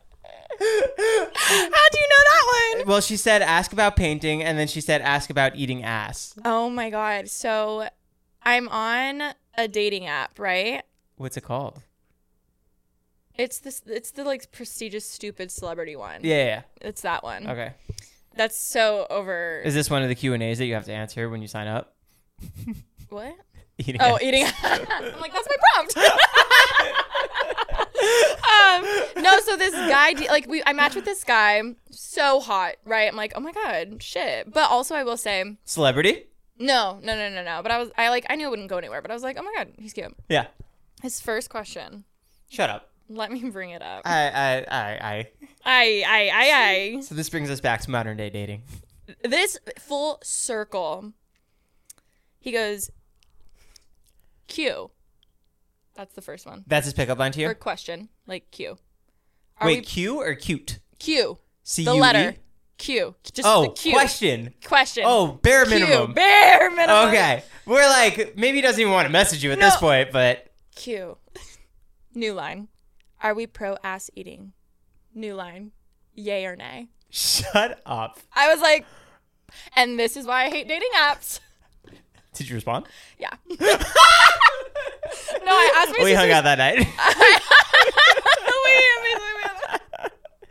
[0.57, 2.87] How do you know that one?
[2.89, 6.35] Well, she said ask about painting, and then she said ask about eating ass.
[6.45, 7.29] Oh my god.
[7.29, 7.89] So
[8.43, 10.83] I'm on a dating app, right?
[11.17, 11.83] What's it called?
[13.37, 16.21] It's this it's the like prestigious stupid celebrity one.
[16.23, 16.63] Yeah, yeah.
[16.81, 17.49] It's that one.
[17.49, 17.73] Okay.
[18.37, 20.93] That's so over Is this one of the Q and A's that you have to
[20.93, 21.95] answer when you sign up?
[23.09, 23.35] what?
[23.79, 24.23] Eating Oh, ass.
[24.23, 24.45] eating.
[24.63, 25.95] I'm like, that's my prompt.
[28.05, 33.09] Um, no, so this guy, like, we, I matched with this guy, so hot, right?
[33.09, 34.53] I'm like, oh my god, shit.
[34.53, 36.27] But also, I will say, Celebrity?
[36.59, 37.61] no, no, no, no, no.
[37.63, 39.03] But I was, I like, I knew it wouldn't go anywhere.
[39.03, 40.15] But I was like, oh my god, he's cute.
[40.29, 40.47] Yeah.
[41.03, 42.05] His first question.
[42.49, 42.91] Shut up.
[43.09, 44.03] Let me bring it up.
[44.07, 45.29] I, I, I, I.
[45.67, 48.63] I, I, I, So this brings us back to modern day dating.
[49.23, 51.13] This full circle.
[52.41, 52.91] He goes,
[54.49, 54.91] Q.
[55.95, 56.65] That's the first one.
[56.67, 57.49] That's his pickup line to you?
[57.49, 58.77] Or question, like Q.
[59.61, 60.81] Are Wait, we Q or cute?
[60.99, 61.39] Q?
[61.63, 62.35] C The letter
[62.79, 63.15] Q.
[63.33, 63.93] Just Oh, the Q.
[63.93, 64.55] question.
[64.65, 65.05] Question.
[65.07, 65.79] Oh, bare Q.
[65.79, 66.13] minimum.
[66.13, 67.09] Bare minimum.
[67.09, 67.45] Okay.
[67.67, 71.17] We're like, maybe he doesn't even want to message you at this point, but Q.
[72.15, 72.69] New line.
[73.23, 74.53] Are we pro ass eating?
[75.15, 75.71] New line.
[76.15, 76.89] Yay or nay?
[77.15, 78.19] shut up.
[78.35, 78.85] I was like,
[79.77, 81.39] and this is why I hate dating apps.
[82.35, 82.87] Did you respond?
[83.19, 83.31] Yeah.
[85.89, 86.87] asked my we hung out that night.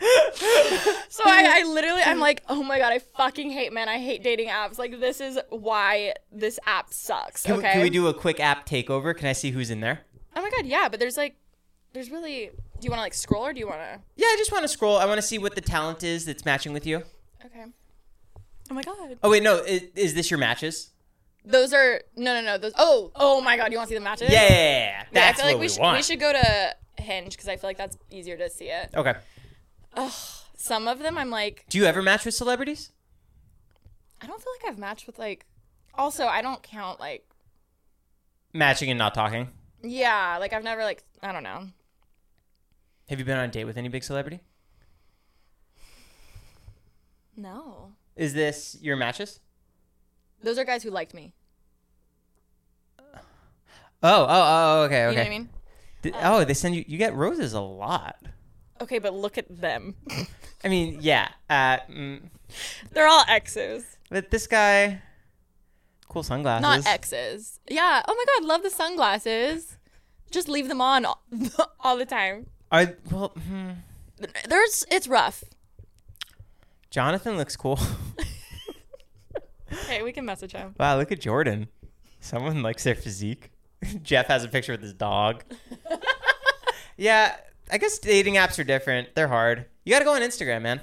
[1.09, 3.87] so I, I literally, I'm like, oh my god, I fucking hate men.
[3.87, 4.77] I hate dating apps.
[4.77, 7.43] Like this is why this app sucks.
[7.43, 7.69] Can, okay.
[7.69, 9.15] we, can we do a quick app takeover?
[9.15, 10.01] Can I see who's in there?
[10.35, 10.89] oh my god, yeah.
[10.89, 11.37] But there's like,
[11.93, 12.49] there's really.
[12.79, 14.01] Do you want to like scroll or do you want to?
[14.17, 14.97] Yeah, I just want to scroll.
[14.97, 17.03] I want to see what the talent is that's matching with you.
[17.45, 17.65] Okay.
[18.69, 19.17] Oh my god.
[19.23, 20.89] Oh wait, no, is, is this your matches?
[21.45, 22.57] Those are no, no, no.
[22.57, 22.73] Those.
[22.77, 23.71] Oh, oh my god.
[23.71, 24.29] You want to see the matches?
[24.31, 24.99] Yeah, yeah, yeah, yeah.
[24.99, 25.97] Wait, that's I feel like what we we, should want.
[25.97, 28.89] we should go to Hinge because I feel like that's easier to see it.
[28.95, 29.15] Okay.
[30.55, 32.91] Some of them I'm like, Do you ever match with celebrities?
[34.21, 35.45] I don't feel like I've matched with like.
[35.95, 37.27] Also, I don't count like.
[38.53, 39.49] Matching and not talking.
[39.83, 41.67] Yeah, like I've never like I don't know.
[43.09, 44.39] Have you been on a date with any big celebrity?
[47.35, 47.93] No.
[48.15, 49.39] Is this your matches?
[50.43, 51.33] Those are guys who liked me.
[54.05, 55.11] Oh, oh, oh, okay, okay.
[55.11, 55.49] You know what I mean?
[56.03, 56.83] Th- oh, they send you.
[56.87, 58.17] You get roses a lot.
[58.81, 59.95] Okay, but look at them.
[60.63, 61.29] I mean, yeah.
[61.49, 62.21] Uh, mm,
[62.91, 63.85] They're all exes.
[64.09, 65.01] but this guy,
[66.09, 66.61] cool sunglasses.
[66.61, 67.59] Not exes.
[67.69, 68.01] Yeah.
[68.05, 69.77] Oh my god, love the sunglasses.
[70.31, 71.23] Just leave them on all,
[71.79, 72.47] all the time.
[72.71, 73.69] Are well, hmm,
[74.49, 75.45] There's it's rough.
[76.89, 77.79] Jonathan looks cool.
[79.87, 80.75] Hey, we can message him.
[80.79, 81.67] wow, look at Jordan.
[82.19, 83.51] Someone likes their physique.
[84.03, 85.43] Jeff has a picture with his dog.
[86.97, 87.35] yeah,
[87.71, 89.15] I guess dating apps are different.
[89.15, 89.65] They're hard.
[89.83, 90.81] You got to go on Instagram, man.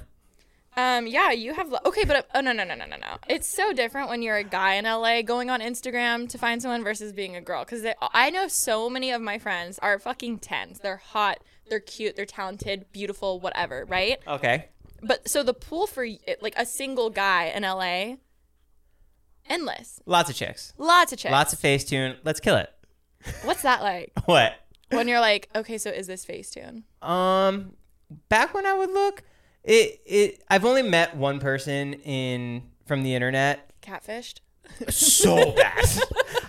[0.77, 3.17] Um, yeah, you have okay, but oh no no no no no no.
[3.27, 6.83] It's so different when you're a guy in LA going on Instagram to find someone
[6.83, 7.65] versus being a girl.
[7.65, 10.79] Because I know so many of my friends are fucking tens.
[10.79, 14.19] They're hot, they're cute, they're talented, beautiful, whatever, right?
[14.25, 14.69] Okay.
[15.03, 16.07] But so the pool for
[16.41, 18.15] like a single guy in LA,
[19.51, 20.01] endless.
[20.05, 20.73] Lots of chicks.
[20.77, 21.31] Lots of chicks.
[21.31, 22.15] Lots of Facetune.
[22.23, 22.71] Let's kill it.
[23.43, 24.11] What's that like?
[24.25, 24.53] What?
[24.89, 26.83] when you're like, okay, so is this Facetune?
[27.01, 27.73] Um,
[28.29, 29.23] back when I would look,
[29.63, 33.71] it it I've only met one person in from the internet.
[33.81, 34.39] Catfished?
[34.89, 35.85] So bad.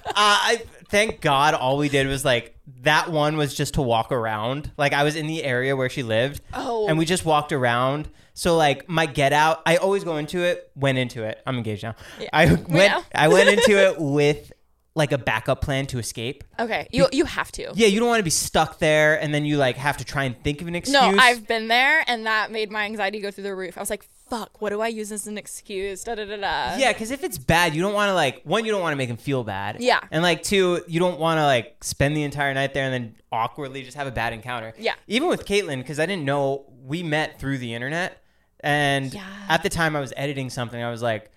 [0.06, 4.12] uh, I thank God all we did was like that one was just to walk
[4.12, 4.70] around.
[4.76, 6.40] Like I was in the area where she lived.
[6.52, 6.88] Oh.
[6.88, 8.08] And we just walked around.
[8.34, 10.70] So like my get out, I always go into it.
[10.74, 11.40] Went into it.
[11.46, 11.94] I'm engaged now.
[12.32, 13.04] I went.
[13.14, 14.52] I went into it with
[14.94, 16.44] like a backup plan to escape.
[16.58, 17.72] Okay, you you have to.
[17.74, 20.24] Yeah, you don't want to be stuck there, and then you like have to try
[20.24, 21.00] and think of an excuse.
[21.00, 23.78] No, I've been there, and that made my anxiety go through the roof.
[23.78, 26.76] I was like, "Fuck, what do I use as an excuse?" Da da da da.
[26.76, 28.96] Yeah, because if it's bad, you don't want to like one, you don't want to
[28.98, 29.78] make him feel bad.
[29.80, 30.00] Yeah.
[30.10, 33.14] and like two, you don't want to like spend the entire night there and then
[33.30, 34.74] awkwardly just have a bad encounter.
[34.78, 34.94] Yeah.
[35.06, 38.21] Even with Caitlin, because I didn't know we met through the internet,
[38.62, 39.24] and Yeah.
[39.48, 41.30] at the time I was editing something, I was like,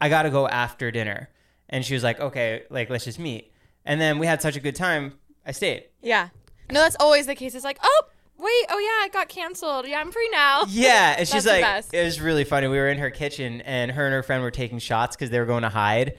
[0.00, 1.30] I got to go after dinner,
[1.68, 3.52] and she was like, okay, like let's just meet,
[3.84, 5.14] and then we had such a good time,
[5.46, 5.84] I stayed.
[6.02, 6.28] yeah.
[6.70, 7.54] No, that's always the case.
[7.54, 8.02] It's like, oh
[8.38, 9.86] wait, oh yeah, it got canceled.
[9.86, 10.64] Yeah, I'm free now.
[10.68, 12.68] Yeah, and she's like, it was really funny.
[12.68, 15.38] We were in her kitchen, and her and her friend were taking shots because they
[15.38, 16.18] were going to hide,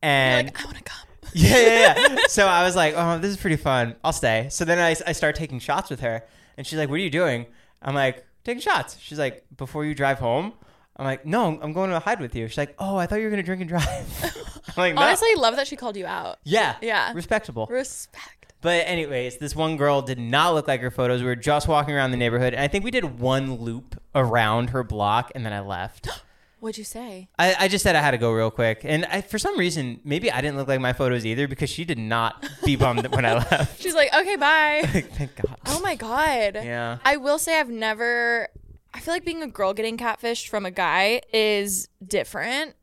[0.00, 1.08] and like, I want to come.
[1.34, 2.16] yeah, yeah, yeah.
[2.28, 3.96] so I was like, oh, this is pretty fun.
[4.04, 4.46] I'll stay.
[4.50, 6.24] So then I, I start taking shots with her,
[6.56, 7.46] and she's like, what are you doing?
[7.82, 8.98] I'm like, taking shots.
[9.00, 10.52] She's like, before you drive home?
[10.96, 12.48] I'm like, no, I'm going to hide with you.
[12.48, 13.86] She's like, oh, I thought you were going to drink and drive.
[14.68, 15.02] I'm like, no.
[15.02, 16.38] Honestly, love that she called you out.
[16.44, 16.76] yeah.
[16.82, 17.12] Yeah.
[17.14, 17.66] Respectable.
[17.70, 18.52] Respect.
[18.60, 21.20] But anyways, this one girl did not look like her photos.
[21.20, 24.70] We were just walking around the neighborhood, and I think we did one loop around
[24.70, 26.08] her block, and then I left.
[26.62, 27.28] What'd you say?
[27.40, 29.98] I, I just said I had to go real quick, and I, for some reason,
[30.04, 33.24] maybe I didn't look like my photos either because she did not be bummed when
[33.24, 33.82] I left.
[33.82, 34.82] She's like, okay, bye.
[34.86, 35.58] Thank God.
[35.66, 36.54] oh my god.
[36.54, 36.98] Yeah.
[37.04, 38.46] I will say I've never.
[38.94, 42.76] I feel like being a girl getting catfished from a guy is different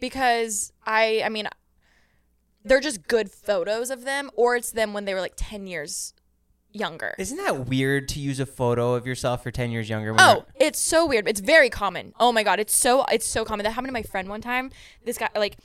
[0.00, 1.20] because I.
[1.26, 1.46] I mean,
[2.64, 6.14] they're just good photos of them, or it's them when they were like ten years
[6.74, 7.14] younger.
[7.18, 10.12] Isn't that weird to use a photo of yourself for 10 years younger?
[10.12, 11.26] When Oh, you're- it's so weird.
[11.28, 12.12] It's very common.
[12.20, 13.64] Oh my god, it's so it's so common.
[13.64, 14.70] That happened to my friend one time.
[15.04, 15.56] This guy like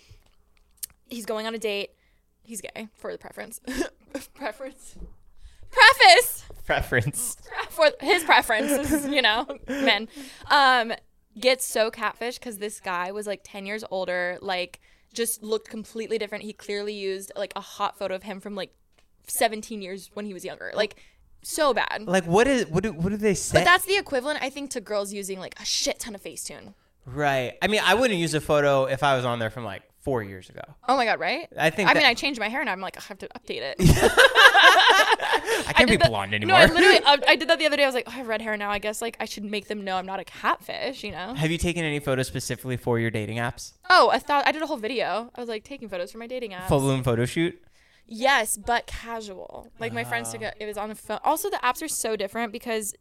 [1.10, 1.90] he's going on a date.
[2.44, 3.60] He's gay for the preference.
[4.34, 4.96] preference.
[5.72, 7.38] Preface preference.
[7.70, 10.08] for his preference is, you know, men.
[10.50, 10.94] Um
[11.40, 14.80] gets so catfish cuz this guy was like 10 years older, like
[15.14, 16.44] just looked completely different.
[16.44, 18.74] He clearly used like a hot photo of him from like
[19.30, 20.72] 17 years when he was younger.
[20.76, 20.96] Like
[21.42, 22.04] so bad.
[22.06, 23.60] Like, what is what do, what do they say?
[23.60, 26.74] But that's the equivalent, I think, to girls using like a shit ton of Facetune.
[27.06, 27.54] right.
[27.62, 30.24] I mean, I wouldn't use a photo if I was on there from like four
[30.24, 30.62] years ago.
[30.88, 31.48] Oh my god, right?
[31.58, 33.62] I think I mean, I changed my hair and I'm like, I have to update
[33.62, 33.76] it.
[34.62, 36.56] I can't be did that- blonde No, anymore.
[36.58, 37.84] I literally, I, I did that the other day.
[37.84, 38.72] I was like, oh, I have red hair now.
[38.72, 41.04] I guess like I should make them know I'm not a catfish.
[41.04, 41.34] You know?
[41.34, 43.74] Have you taken any photos specifically for your dating apps?
[43.90, 45.30] Oh, I thought I did a whole video.
[45.36, 46.68] I was like taking photos for my dating apps.
[46.68, 47.62] Full bloom photo shoot?
[48.12, 49.68] Yes, but casual.
[49.80, 50.56] Like my friends took it.
[50.60, 51.20] It was on the phone.
[51.24, 52.94] Also, the apps are so different because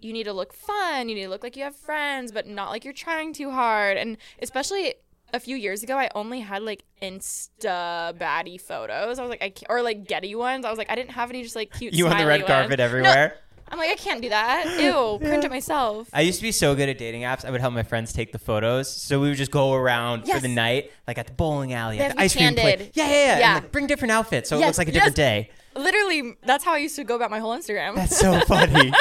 [0.00, 1.08] you need to look fun.
[1.08, 3.98] You need to look like you have friends, but not like you're trying too hard.
[3.98, 4.94] And especially
[5.34, 9.18] a few years ago, I only had like Insta baddie photos.
[9.18, 10.64] I was like, I can't, or like Getty ones.
[10.64, 11.92] I was like, I didn't have any just like cute.
[11.92, 12.48] You on the red ones.
[12.48, 13.36] carpet No, everywhere?
[13.72, 14.66] I'm like, I can't do that.
[14.80, 16.08] Ew, print it myself.
[16.12, 17.44] I used to be so good at dating apps.
[17.44, 18.88] I would help my friends take the photos.
[18.94, 20.42] So we would just go around for Yes.
[20.42, 22.54] the night, like at the bowling alley, They at have the to ice be cream
[22.54, 22.64] place.
[22.76, 22.90] candid.
[22.94, 23.38] Yeah, yeah, yeah.
[23.38, 23.54] Yeah.
[23.56, 25.46] And, like, bring different outfits so it Yes, looks like a different yes.
[25.46, 25.50] day.
[25.74, 27.94] Literally, that's how I used to go about my whole Instagram.
[27.94, 28.92] That's so funny.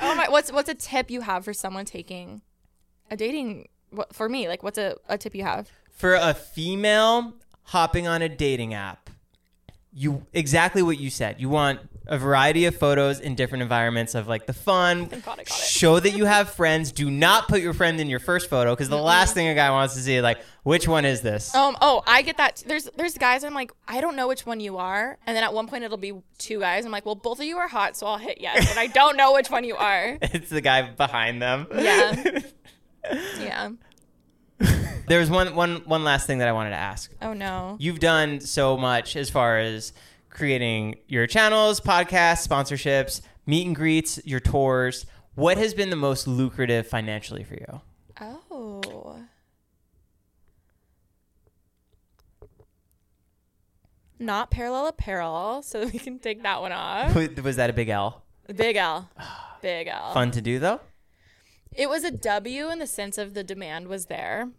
[0.00, 2.42] oh my, what's what's a tip you have for someone taking
[3.10, 3.68] a dating?
[3.90, 5.70] What, for me, like, what's a, a tip you have?
[5.90, 7.34] for a female
[7.68, 9.10] hopping on a dating app,
[9.92, 11.40] you exactly what you said.
[11.40, 15.06] You want a variety of photos in different environments of like the fun.
[15.06, 15.48] God I got it.
[15.48, 16.92] Show that you have friends.
[16.92, 19.70] Do not put your friend in your first photo because the last thing a guy
[19.70, 21.54] wants to see is like, which one is this?
[21.54, 21.76] Um.
[21.80, 22.62] Oh, I get that.
[22.66, 23.44] There's there's guys.
[23.44, 25.96] I'm like, I don't know which one you are, and then at one point it'll
[25.96, 26.84] be two guys.
[26.84, 29.16] I'm like, well, both of you are hot, so I'll hit yes, but I don't
[29.16, 30.18] know which one you are.
[30.22, 31.66] It's the guy behind them.
[31.74, 32.40] Yeah.
[33.38, 33.70] Yeah.
[35.06, 37.12] There's one one one last thing that I wanted to ask.
[37.20, 37.76] Oh no.
[37.78, 39.92] You've done so much as far as
[40.34, 45.06] creating your channels, podcasts, sponsorships, meet and greets, your tours.
[45.34, 47.80] What has been the most lucrative financially for you?
[48.20, 49.16] Oh.
[54.18, 57.14] Not parallel apparel, so we can take that one off.
[57.14, 58.22] Was that a big L?
[58.54, 59.10] Big L.
[59.62, 60.12] Big L.
[60.12, 60.80] Fun to do though?
[61.74, 64.50] It was a W in the sense of the demand was there.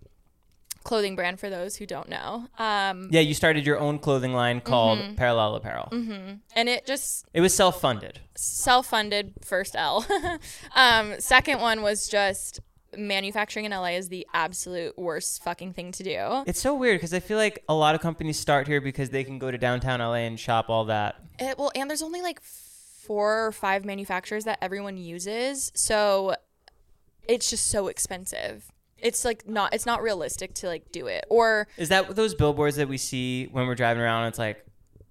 [0.86, 2.47] Clothing brand for those who don't know.
[2.57, 5.15] Um, Yeah, you started your own clothing line called Mm-hmm.
[5.15, 5.89] Parallel Apparel.
[5.91, 8.19] and it just It was self-funded.
[8.36, 10.05] self-funded first L.
[10.75, 12.59] um, second one was just
[12.97, 16.43] manufacturing in LA is the absolute worst fucking thing to do.
[16.47, 19.23] It's so weird because I feel like a lot of companies start here because they
[19.25, 21.15] can go to downtown LA and shop all that.
[21.39, 26.36] It, well, and there's only like four or five manufacturers that everyone uses, so
[27.27, 28.71] it's just so expensive.
[29.05, 31.25] It's like not it's not realistic to like do it.
[31.29, 34.27] Or Is that those billboards that we see when we're driving around?
[34.27, 34.65] It's like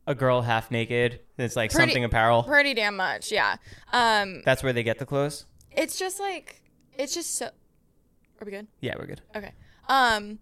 [0.07, 1.21] a girl half naked.
[1.39, 2.43] It's like Pretty- something apparel.
[2.43, 3.57] pretty damn much, yeah.
[3.93, 5.47] Um, That's where they get the clothes.
[5.71, 6.61] it's just like
[6.99, 7.47] it's just so.
[7.47, 8.67] Are we good?
[8.81, 9.21] Yeah, we're good.
[9.37, 9.53] Okay.
[9.89, 10.41] Um,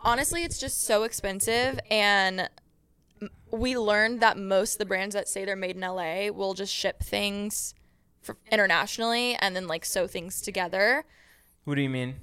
[0.00, 2.48] honestly, it's just so expensive, and
[3.50, 6.74] we learned that most of the brands that say they're made in LA will just
[6.74, 7.74] ship things
[8.50, 11.04] internationally and then like sew things together.
[11.64, 12.16] What do you mean?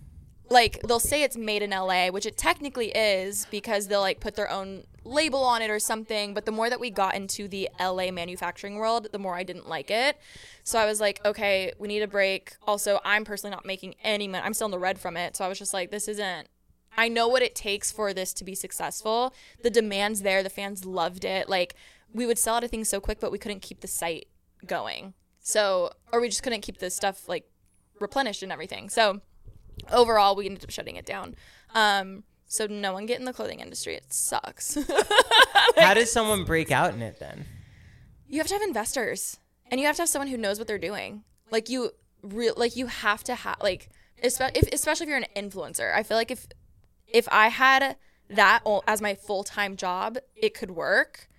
[0.50, 4.36] Like they'll say it's made in LA, which it technically is because they'll like put
[4.36, 6.34] their own label on it or something.
[6.34, 9.68] But the more that we got into the LA manufacturing world, the more I didn't
[9.68, 10.18] like it.
[10.64, 12.56] So I was like, okay, we need a break.
[12.66, 14.44] Also, I'm personally not making any money.
[14.46, 15.36] I'm still in the red from it.
[15.36, 16.48] So I was just like, this isn't.
[16.98, 19.34] I know what it takes for this to be successful.
[19.62, 20.42] The demand's there.
[20.44, 21.48] The fans loved it.
[21.48, 21.76] Like
[22.14, 24.28] we would sell out of things so quick, but we couldn't keep the site
[24.66, 25.14] going.
[25.40, 27.50] So, or we just couldn't keep the stuff like
[28.00, 28.90] replenished and everything.
[28.90, 29.22] So
[29.92, 31.36] overall we ended up shutting it down.
[31.74, 33.96] Um so no one get in the clothing industry.
[33.96, 34.78] It sucks.
[35.78, 37.46] How does someone break out in it then?
[38.30, 39.40] you have to have investors
[39.72, 41.24] and you have to have someone who knows what they're doing.
[41.52, 43.90] Like you real like you have to have like
[44.24, 46.48] espe- if, especially if you're an influencer i feel like if
[47.08, 47.96] if i had
[48.30, 51.30] that as my full-time job it could work.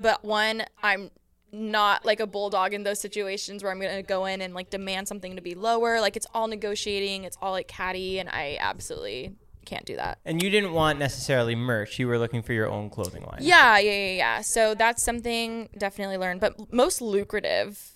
[0.00, 1.10] But one i'm
[1.52, 5.06] not like a bulldog in those situations where i'm gonna go in and like demand
[5.06, 9.36] something to be lower like it's all negotiating it's all like catty and i absolutely
[9.66, 11.98] can't do that And you didn't want necessarily merch.
[11.98, 13.38] You were looking for your own clothing line.
[13.40, 14.40] Yeah, yeah, yeah, yeah.
[14.40, 16.40] So that's something definitely learned.
[16.40, 17.92] But most lucrative,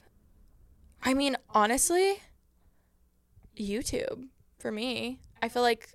[1.03, 2.21] I mean, honestly,
[3.59, 4.29] YouTube
[4.61, 5.19] for me.
[5.43, 5.89] I feel like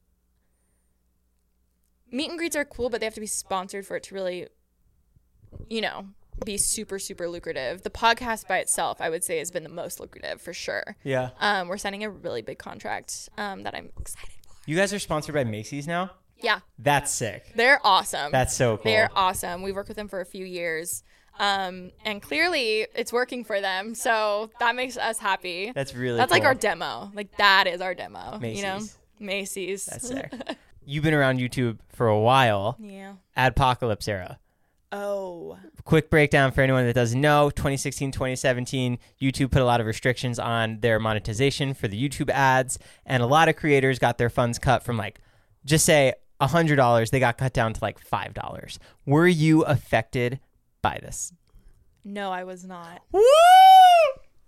[2.12, 4.48] meet and greets are cool, but they have to be sponsored for it to really,
[5.70, 6.08] you know,
[6.46, 7.84] be super super lucrative.
[7.84, 10.96] The podcast by itself, I would say, has been the most lucrative for sure.
[11.04, 11.32] Yeah.
[11.40, 14.56] Um, we're signing a really big contract um, that I'm excited for.
[14.66, 16.12] You guys are sponsored by Macy's now?
[16.40, 17.52] Yeah, That's sick.
[17.56, 18.32] they're awesome.
[18.32, 18.86] That's so cool.
[18.86, 19.62] They're awesome.
[19.62, 21.04] We've worked with them for a few years.
[21.40, 23.94] Um, and clearly it's working for them.
[23.94, 25.72] So that makes us happy.
[25.74, 27.12] That's really That's like our demo.
[27.14, 28.40] Like that is our demo.
[28.42, 28.74] You know?
[28.80, 28.98] Macy's.
[29.20, 29.86] Macy's.
[29.86, 30.34] That's sick.
[30.86, 32.76] You've been around YouTube for a while.
[32.80, 33.14] yeah.
[33.38, 34.40] Adpocalypse era.
[34.94, 35.58] Oh.
[35.86, 40.38] quick breakdown for anyone that doesn't know 2016 2017 youtube put a lot of restrictions
[40.38, 44.60] on their monetization for the youtube ads and a lot of creators got their funds
[44.60, 45.22] cut from like
[45.64, 50.40] just say $100 they got cut down to like $5 were you affected
[50.82, 51.32] by this
[52.04, 53.02] No, I was not.
[53.12, 53.22] Woo!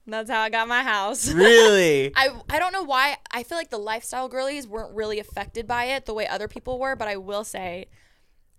[0.08, 1.32] That's how I got my house.
[1.34, 3.18] really I I don't know why.
[3.32, 6.80] I feel like the lifestyle girlies weren't really affected by it the way other people
[6.80, 7.88] were, but I will say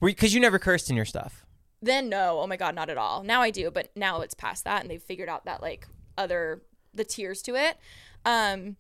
[0.01, 1.44] because you never cursed in your stuff
[1.85, 3.23] then no, oh my god, not at all.
[3.23, 6.63] Now I do, but now it's past that and they've figured out that like other
[6.93, 7.77] the tiers to it.
[8.25, 8.77] Um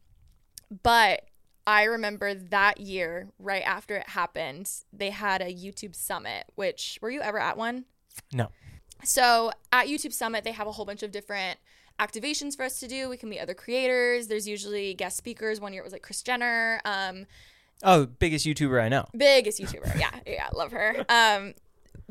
[0.82, 1.26] but
[1.66, 7.10] I remember that year right after it happened, they had a YouTube summit, which were
[7.10, 7.84] you ever at one?
[8.32, 8.48] no
[9.02, 11.58] So at YouTube Summit, they have a whole bunch of different
[11.98, 13.08] activations for us to do.
[13.08, 14.26] We can meet other creators.
[14.26, 15.60] There's usually guest speakers.
[15.60, 17.26] One year it was like Kris Jenner, um,
[17.82, 19.98] oh biggest youtuber i know biggest YouTuber.
[19.98, 21.04] Yeah, yeah, love her.
[21.08, 21.54] Um,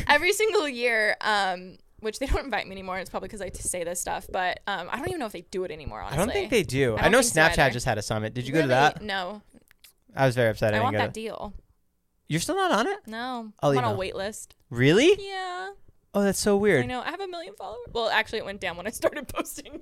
[0.07, 2.97] every single year, um, which they don't invite me anymore.
[2.99, 5.45] It's probably because I say this stuff, but um, I don't even know if they
[5.51, 6.01] do it anymore.
[6.01, 8.01] Honestly, I don't think they do I i, know think so snapchat just had a
[8.01, 9.41] summit did you go to that No,
[10.15, 11.53] i was very upset i, I didn't want that to deal.
[12.27, 14.55] you're still not on it No, I'll I'm on a wait list.
[14.69, 15.69] really Yeah.
[16.13, 17.01] Oh that's so weird I know.
[17.01, 17.87] I have a million followers.
[17.91, 19.81] Well, actually, it went down when I started posting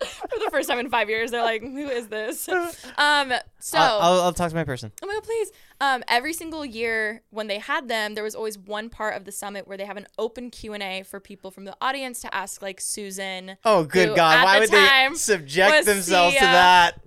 [0.00, 1.30] for the first time in five years.
[1.30, 2.48] They're like, "Who is this?"
[2.98, 3.32] Um.
[3.58, 5.50] So, I'll, I'll, I'll talk to my person oh my god, please.
[5.80, 6.02] Um.
[6.08, 9.66] Every single year when they had them, there was always one part of the summit
[9.66, 12.62] where they have an open Q and A for people from the audience to ask,
[12.62, 13.56] like Susan.
[13.64, 14.44] Oh, good God.
[14.44, 17.00] Why the would they subject themselves to that?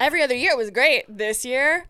[0.00, 1.04] Every other year it was great.
[1.08, 1.86] This year,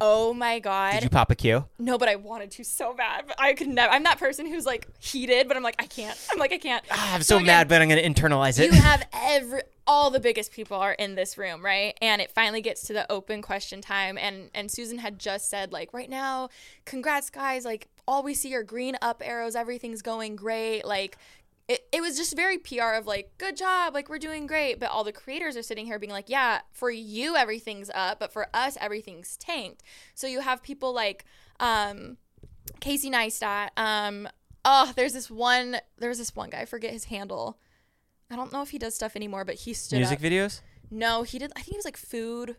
[0.00, 0.94] oh my god.
[0.94, 1.64] Did you pop a Q?
[1.78, 3.24] no, but I wanted to so bad.
[3.26, 3.92] But I could never.
[3.92, 6.16] I'm that person who's like heated, but I'm like I can't.
[6.30, 6.84] I'm like I can't.
[6.90, 8.72] Ah, I'm so, again, mad, but I'm going to internalize it.
[8.72, 12.60] you have every all the biggest people are in this room right and it finally
[12.60, 16.48] gets to the open question time and and susan had just said like right now
[16.84, 21.16] congrats guys like all we see are green up arrows everything's going great like
[21.70, 24.90] it, it was just very pr of like good job like we're doing great but
[24.90, 28.48] all the creators are sitting here being like yeah for you everything's up but for
[28.52, 29.82] us everything's tanked
[30.14, 31.24] so you have people like
[31.60, 32.16] um
[32.80, 34.28] casey neistat um
[34.64, 37.58] oh there's this one there's this one guy I forget his handle
[38.30, 40.24] I don't know if he does stuff anymore, but he stood Music up.
[40.24, 40.60] videos?
[40.90, 41.52] No, he did.
[41.56, 42.56] I think it was like food.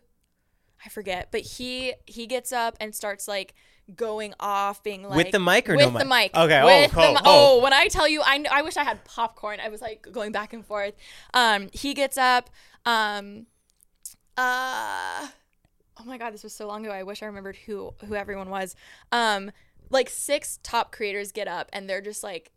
[0.84, 3.54] I forget, but he he gets up and starts like
[3.94, 6.34] going off, being like With the mic or with no the mic?
[6.34, 6.36] mic?
[6.36, 7.58] Okay, oh, with the oh, mi- oh.
[7.58, 9.60] oh, when I tell you, I, I wish I had popcorn.
[9.60, 10.94] I was like going back and forth.
[11.34, 12.50] Um, he gets up.
[12.86, 13.46] Um,
[14.36, 15.28] uh,
[16.00, 16.94] oh my god, this was so long ago.
[16.94, 18.74] I wish I remembered who who everyone was.
[19.10, 19.52] Um,
[19.90, 22.50] like six top creators get up and they're just like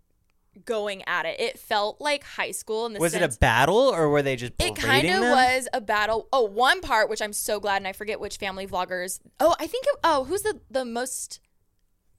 [0.64, 1.40] going at it.
[1.40, 4.54] It felt like high school in the Was it a battle or were they just
[4.60, 6.28] it kind of was a battle.
[6.32, 9.20] Oh, one part which I'm so glad, and I forget which family vloggers.
[9.40, 9.86] Oh, I think.
[9.86, 11.40] It, oh, who's the the most?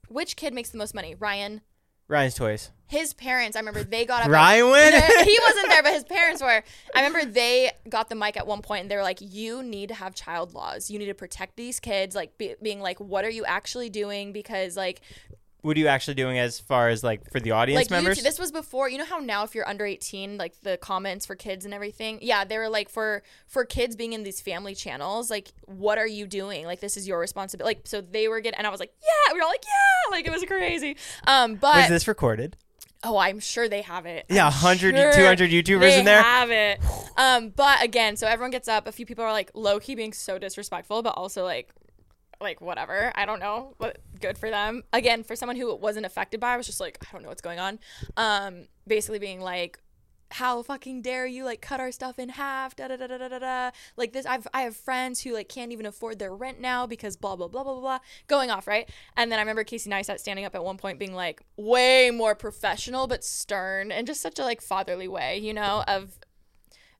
[0.09, 1.15] Which kid makes the most money?
[1.15, 1.63] Ryan.
[2.09, 2.71] Ryan's Toys.
[2.87, 3.57] His parents.
[3.57, 4.29] I remember they got up.
[4.31, 4.65] Ryan
[5.25, 6.63] he wasn't there, but his parents were.
[6.95, 9.89] I remember they got the mic at one point, and they were like, "You need
[9.89, 10.89] to have child laws.
[10.89, 14.33] You need to protect these kids." Like be, being like, "What are you actually doing?"
[14.33, 15.01] Because like
[15.67, 18.21] What are you actually doing as far as like for the audience like members?
[18.21, 21.27] YouTube, this was before you know how now if you're under 18 like the comments
[21.27, 22.21] for kids and everything?
[22.23, 26.07] Yeah they were like for for kids being in these family channels like what are
[26.07, 26.67] you doing?
[26.67, 29.33] Like this is your responsibility like so they were getting and i was like yeah!
[29.33, 30.13] We were all like yeah!
[30.13, 30.97] Like it was crazy.
[31.27, 32.57] Um but was this recorded?
[33.03, 34.27] oh i'm sure they have it.
[34.29, 36.23] Yeah, I'm 100, sure 200 YouTubers in there.
[36.23, 36.81] have it.
[37.17, 38.87] Um but again so everyone gets up.
[38.87, 41.75] A few people are like low-key being so disrespectful but also like
[42.41, 43.13] like whatever.
[43.15, 44.85] I don't know but good for them.
[44.93, 47.43] Again for someone who wasn't affected by i was just like i don't know what's
[47.43, 47.79] going on.
[48.17, 49.81] Um basically being like
[50.33, 53.39] how fucking dare you like cut our stuff in half da da da da da
[53.39, 53.71] da.
[53.97, 57.17] Like this I've I have friends who like can't even afford their rent now because
[57.17, 58.89] blah blah blah blah blah blah going off right?
[59.17, 62.35] And then I remember Casey Neistat standing up at one point being like way more
[62.35, 66.19] professional but stern and just such a like fatherly way you know of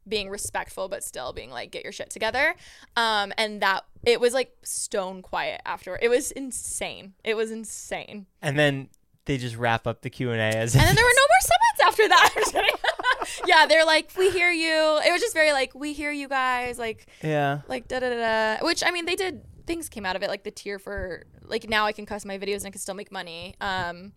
[0.09, 2.55] being respectful but still being like get your shit together.
[2.97, 6.01] Um and that it was like stone quiet afterward.
[6.03, 7.15] It was insane.
[7.25, 8.27] It was insane.
[8.43, 8.89] And then
[9.25, 12.09] they just wrap up the Q&A as and then there were no more summits after
[12.09, 12.31] that.
[12.37, 13.47] I'm just kidding.
[13.47, 15.01] yeah they're like we hear you.
[15.07, 17.61] It was just very like we hear you guys like Yeah.
[17.69, 18.65] like da da da da.
[18.65, 21.69] Which i mean they did things came out of it like the tier for like
[21.69, 23.57] now i can cuss my videos and i can still make money.
[23.61, 24.13] Um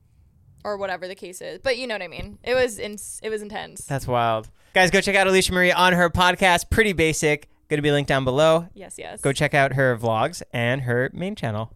[0.63, 1.59] or whatever the case is.
[1.63, 2.39] But you know what I mean.
[2.43, 3.85] It was in, it was intense.
[3.85, 4.49] That's wild.
[4.73, 7.49] Guys, go check out Alisha Marie on her podcast, Pretty Basic.
[7.69, 8.67] Going to be linked down below.
[8.73, 9.21] yes, yes.
[9.21, 11.71] Go check out her vlogs and her main channel.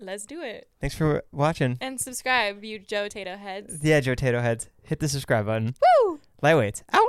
[0.00, 0.68] Let's do it.
[0.80, 1.76] Thanks for watching.
[1.80, 3.78] And subscribe, you Joe Tato heads.
[3.82, 4.68] Yeah, Joe Tato heads.
[4.82, 5.74] Hit the subscribe button.
[6.04, 6.20] Woo!
[6.42, 6.82] Lightweights.
[6.92, 7.08] Out.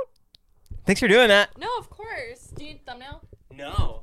[0.84, 1.56] Thanks for doing that.
[1.58, 2.52] No, of course.
[2.56, 3.22] Do you need thumbnail?
[3.50, 4.02] No.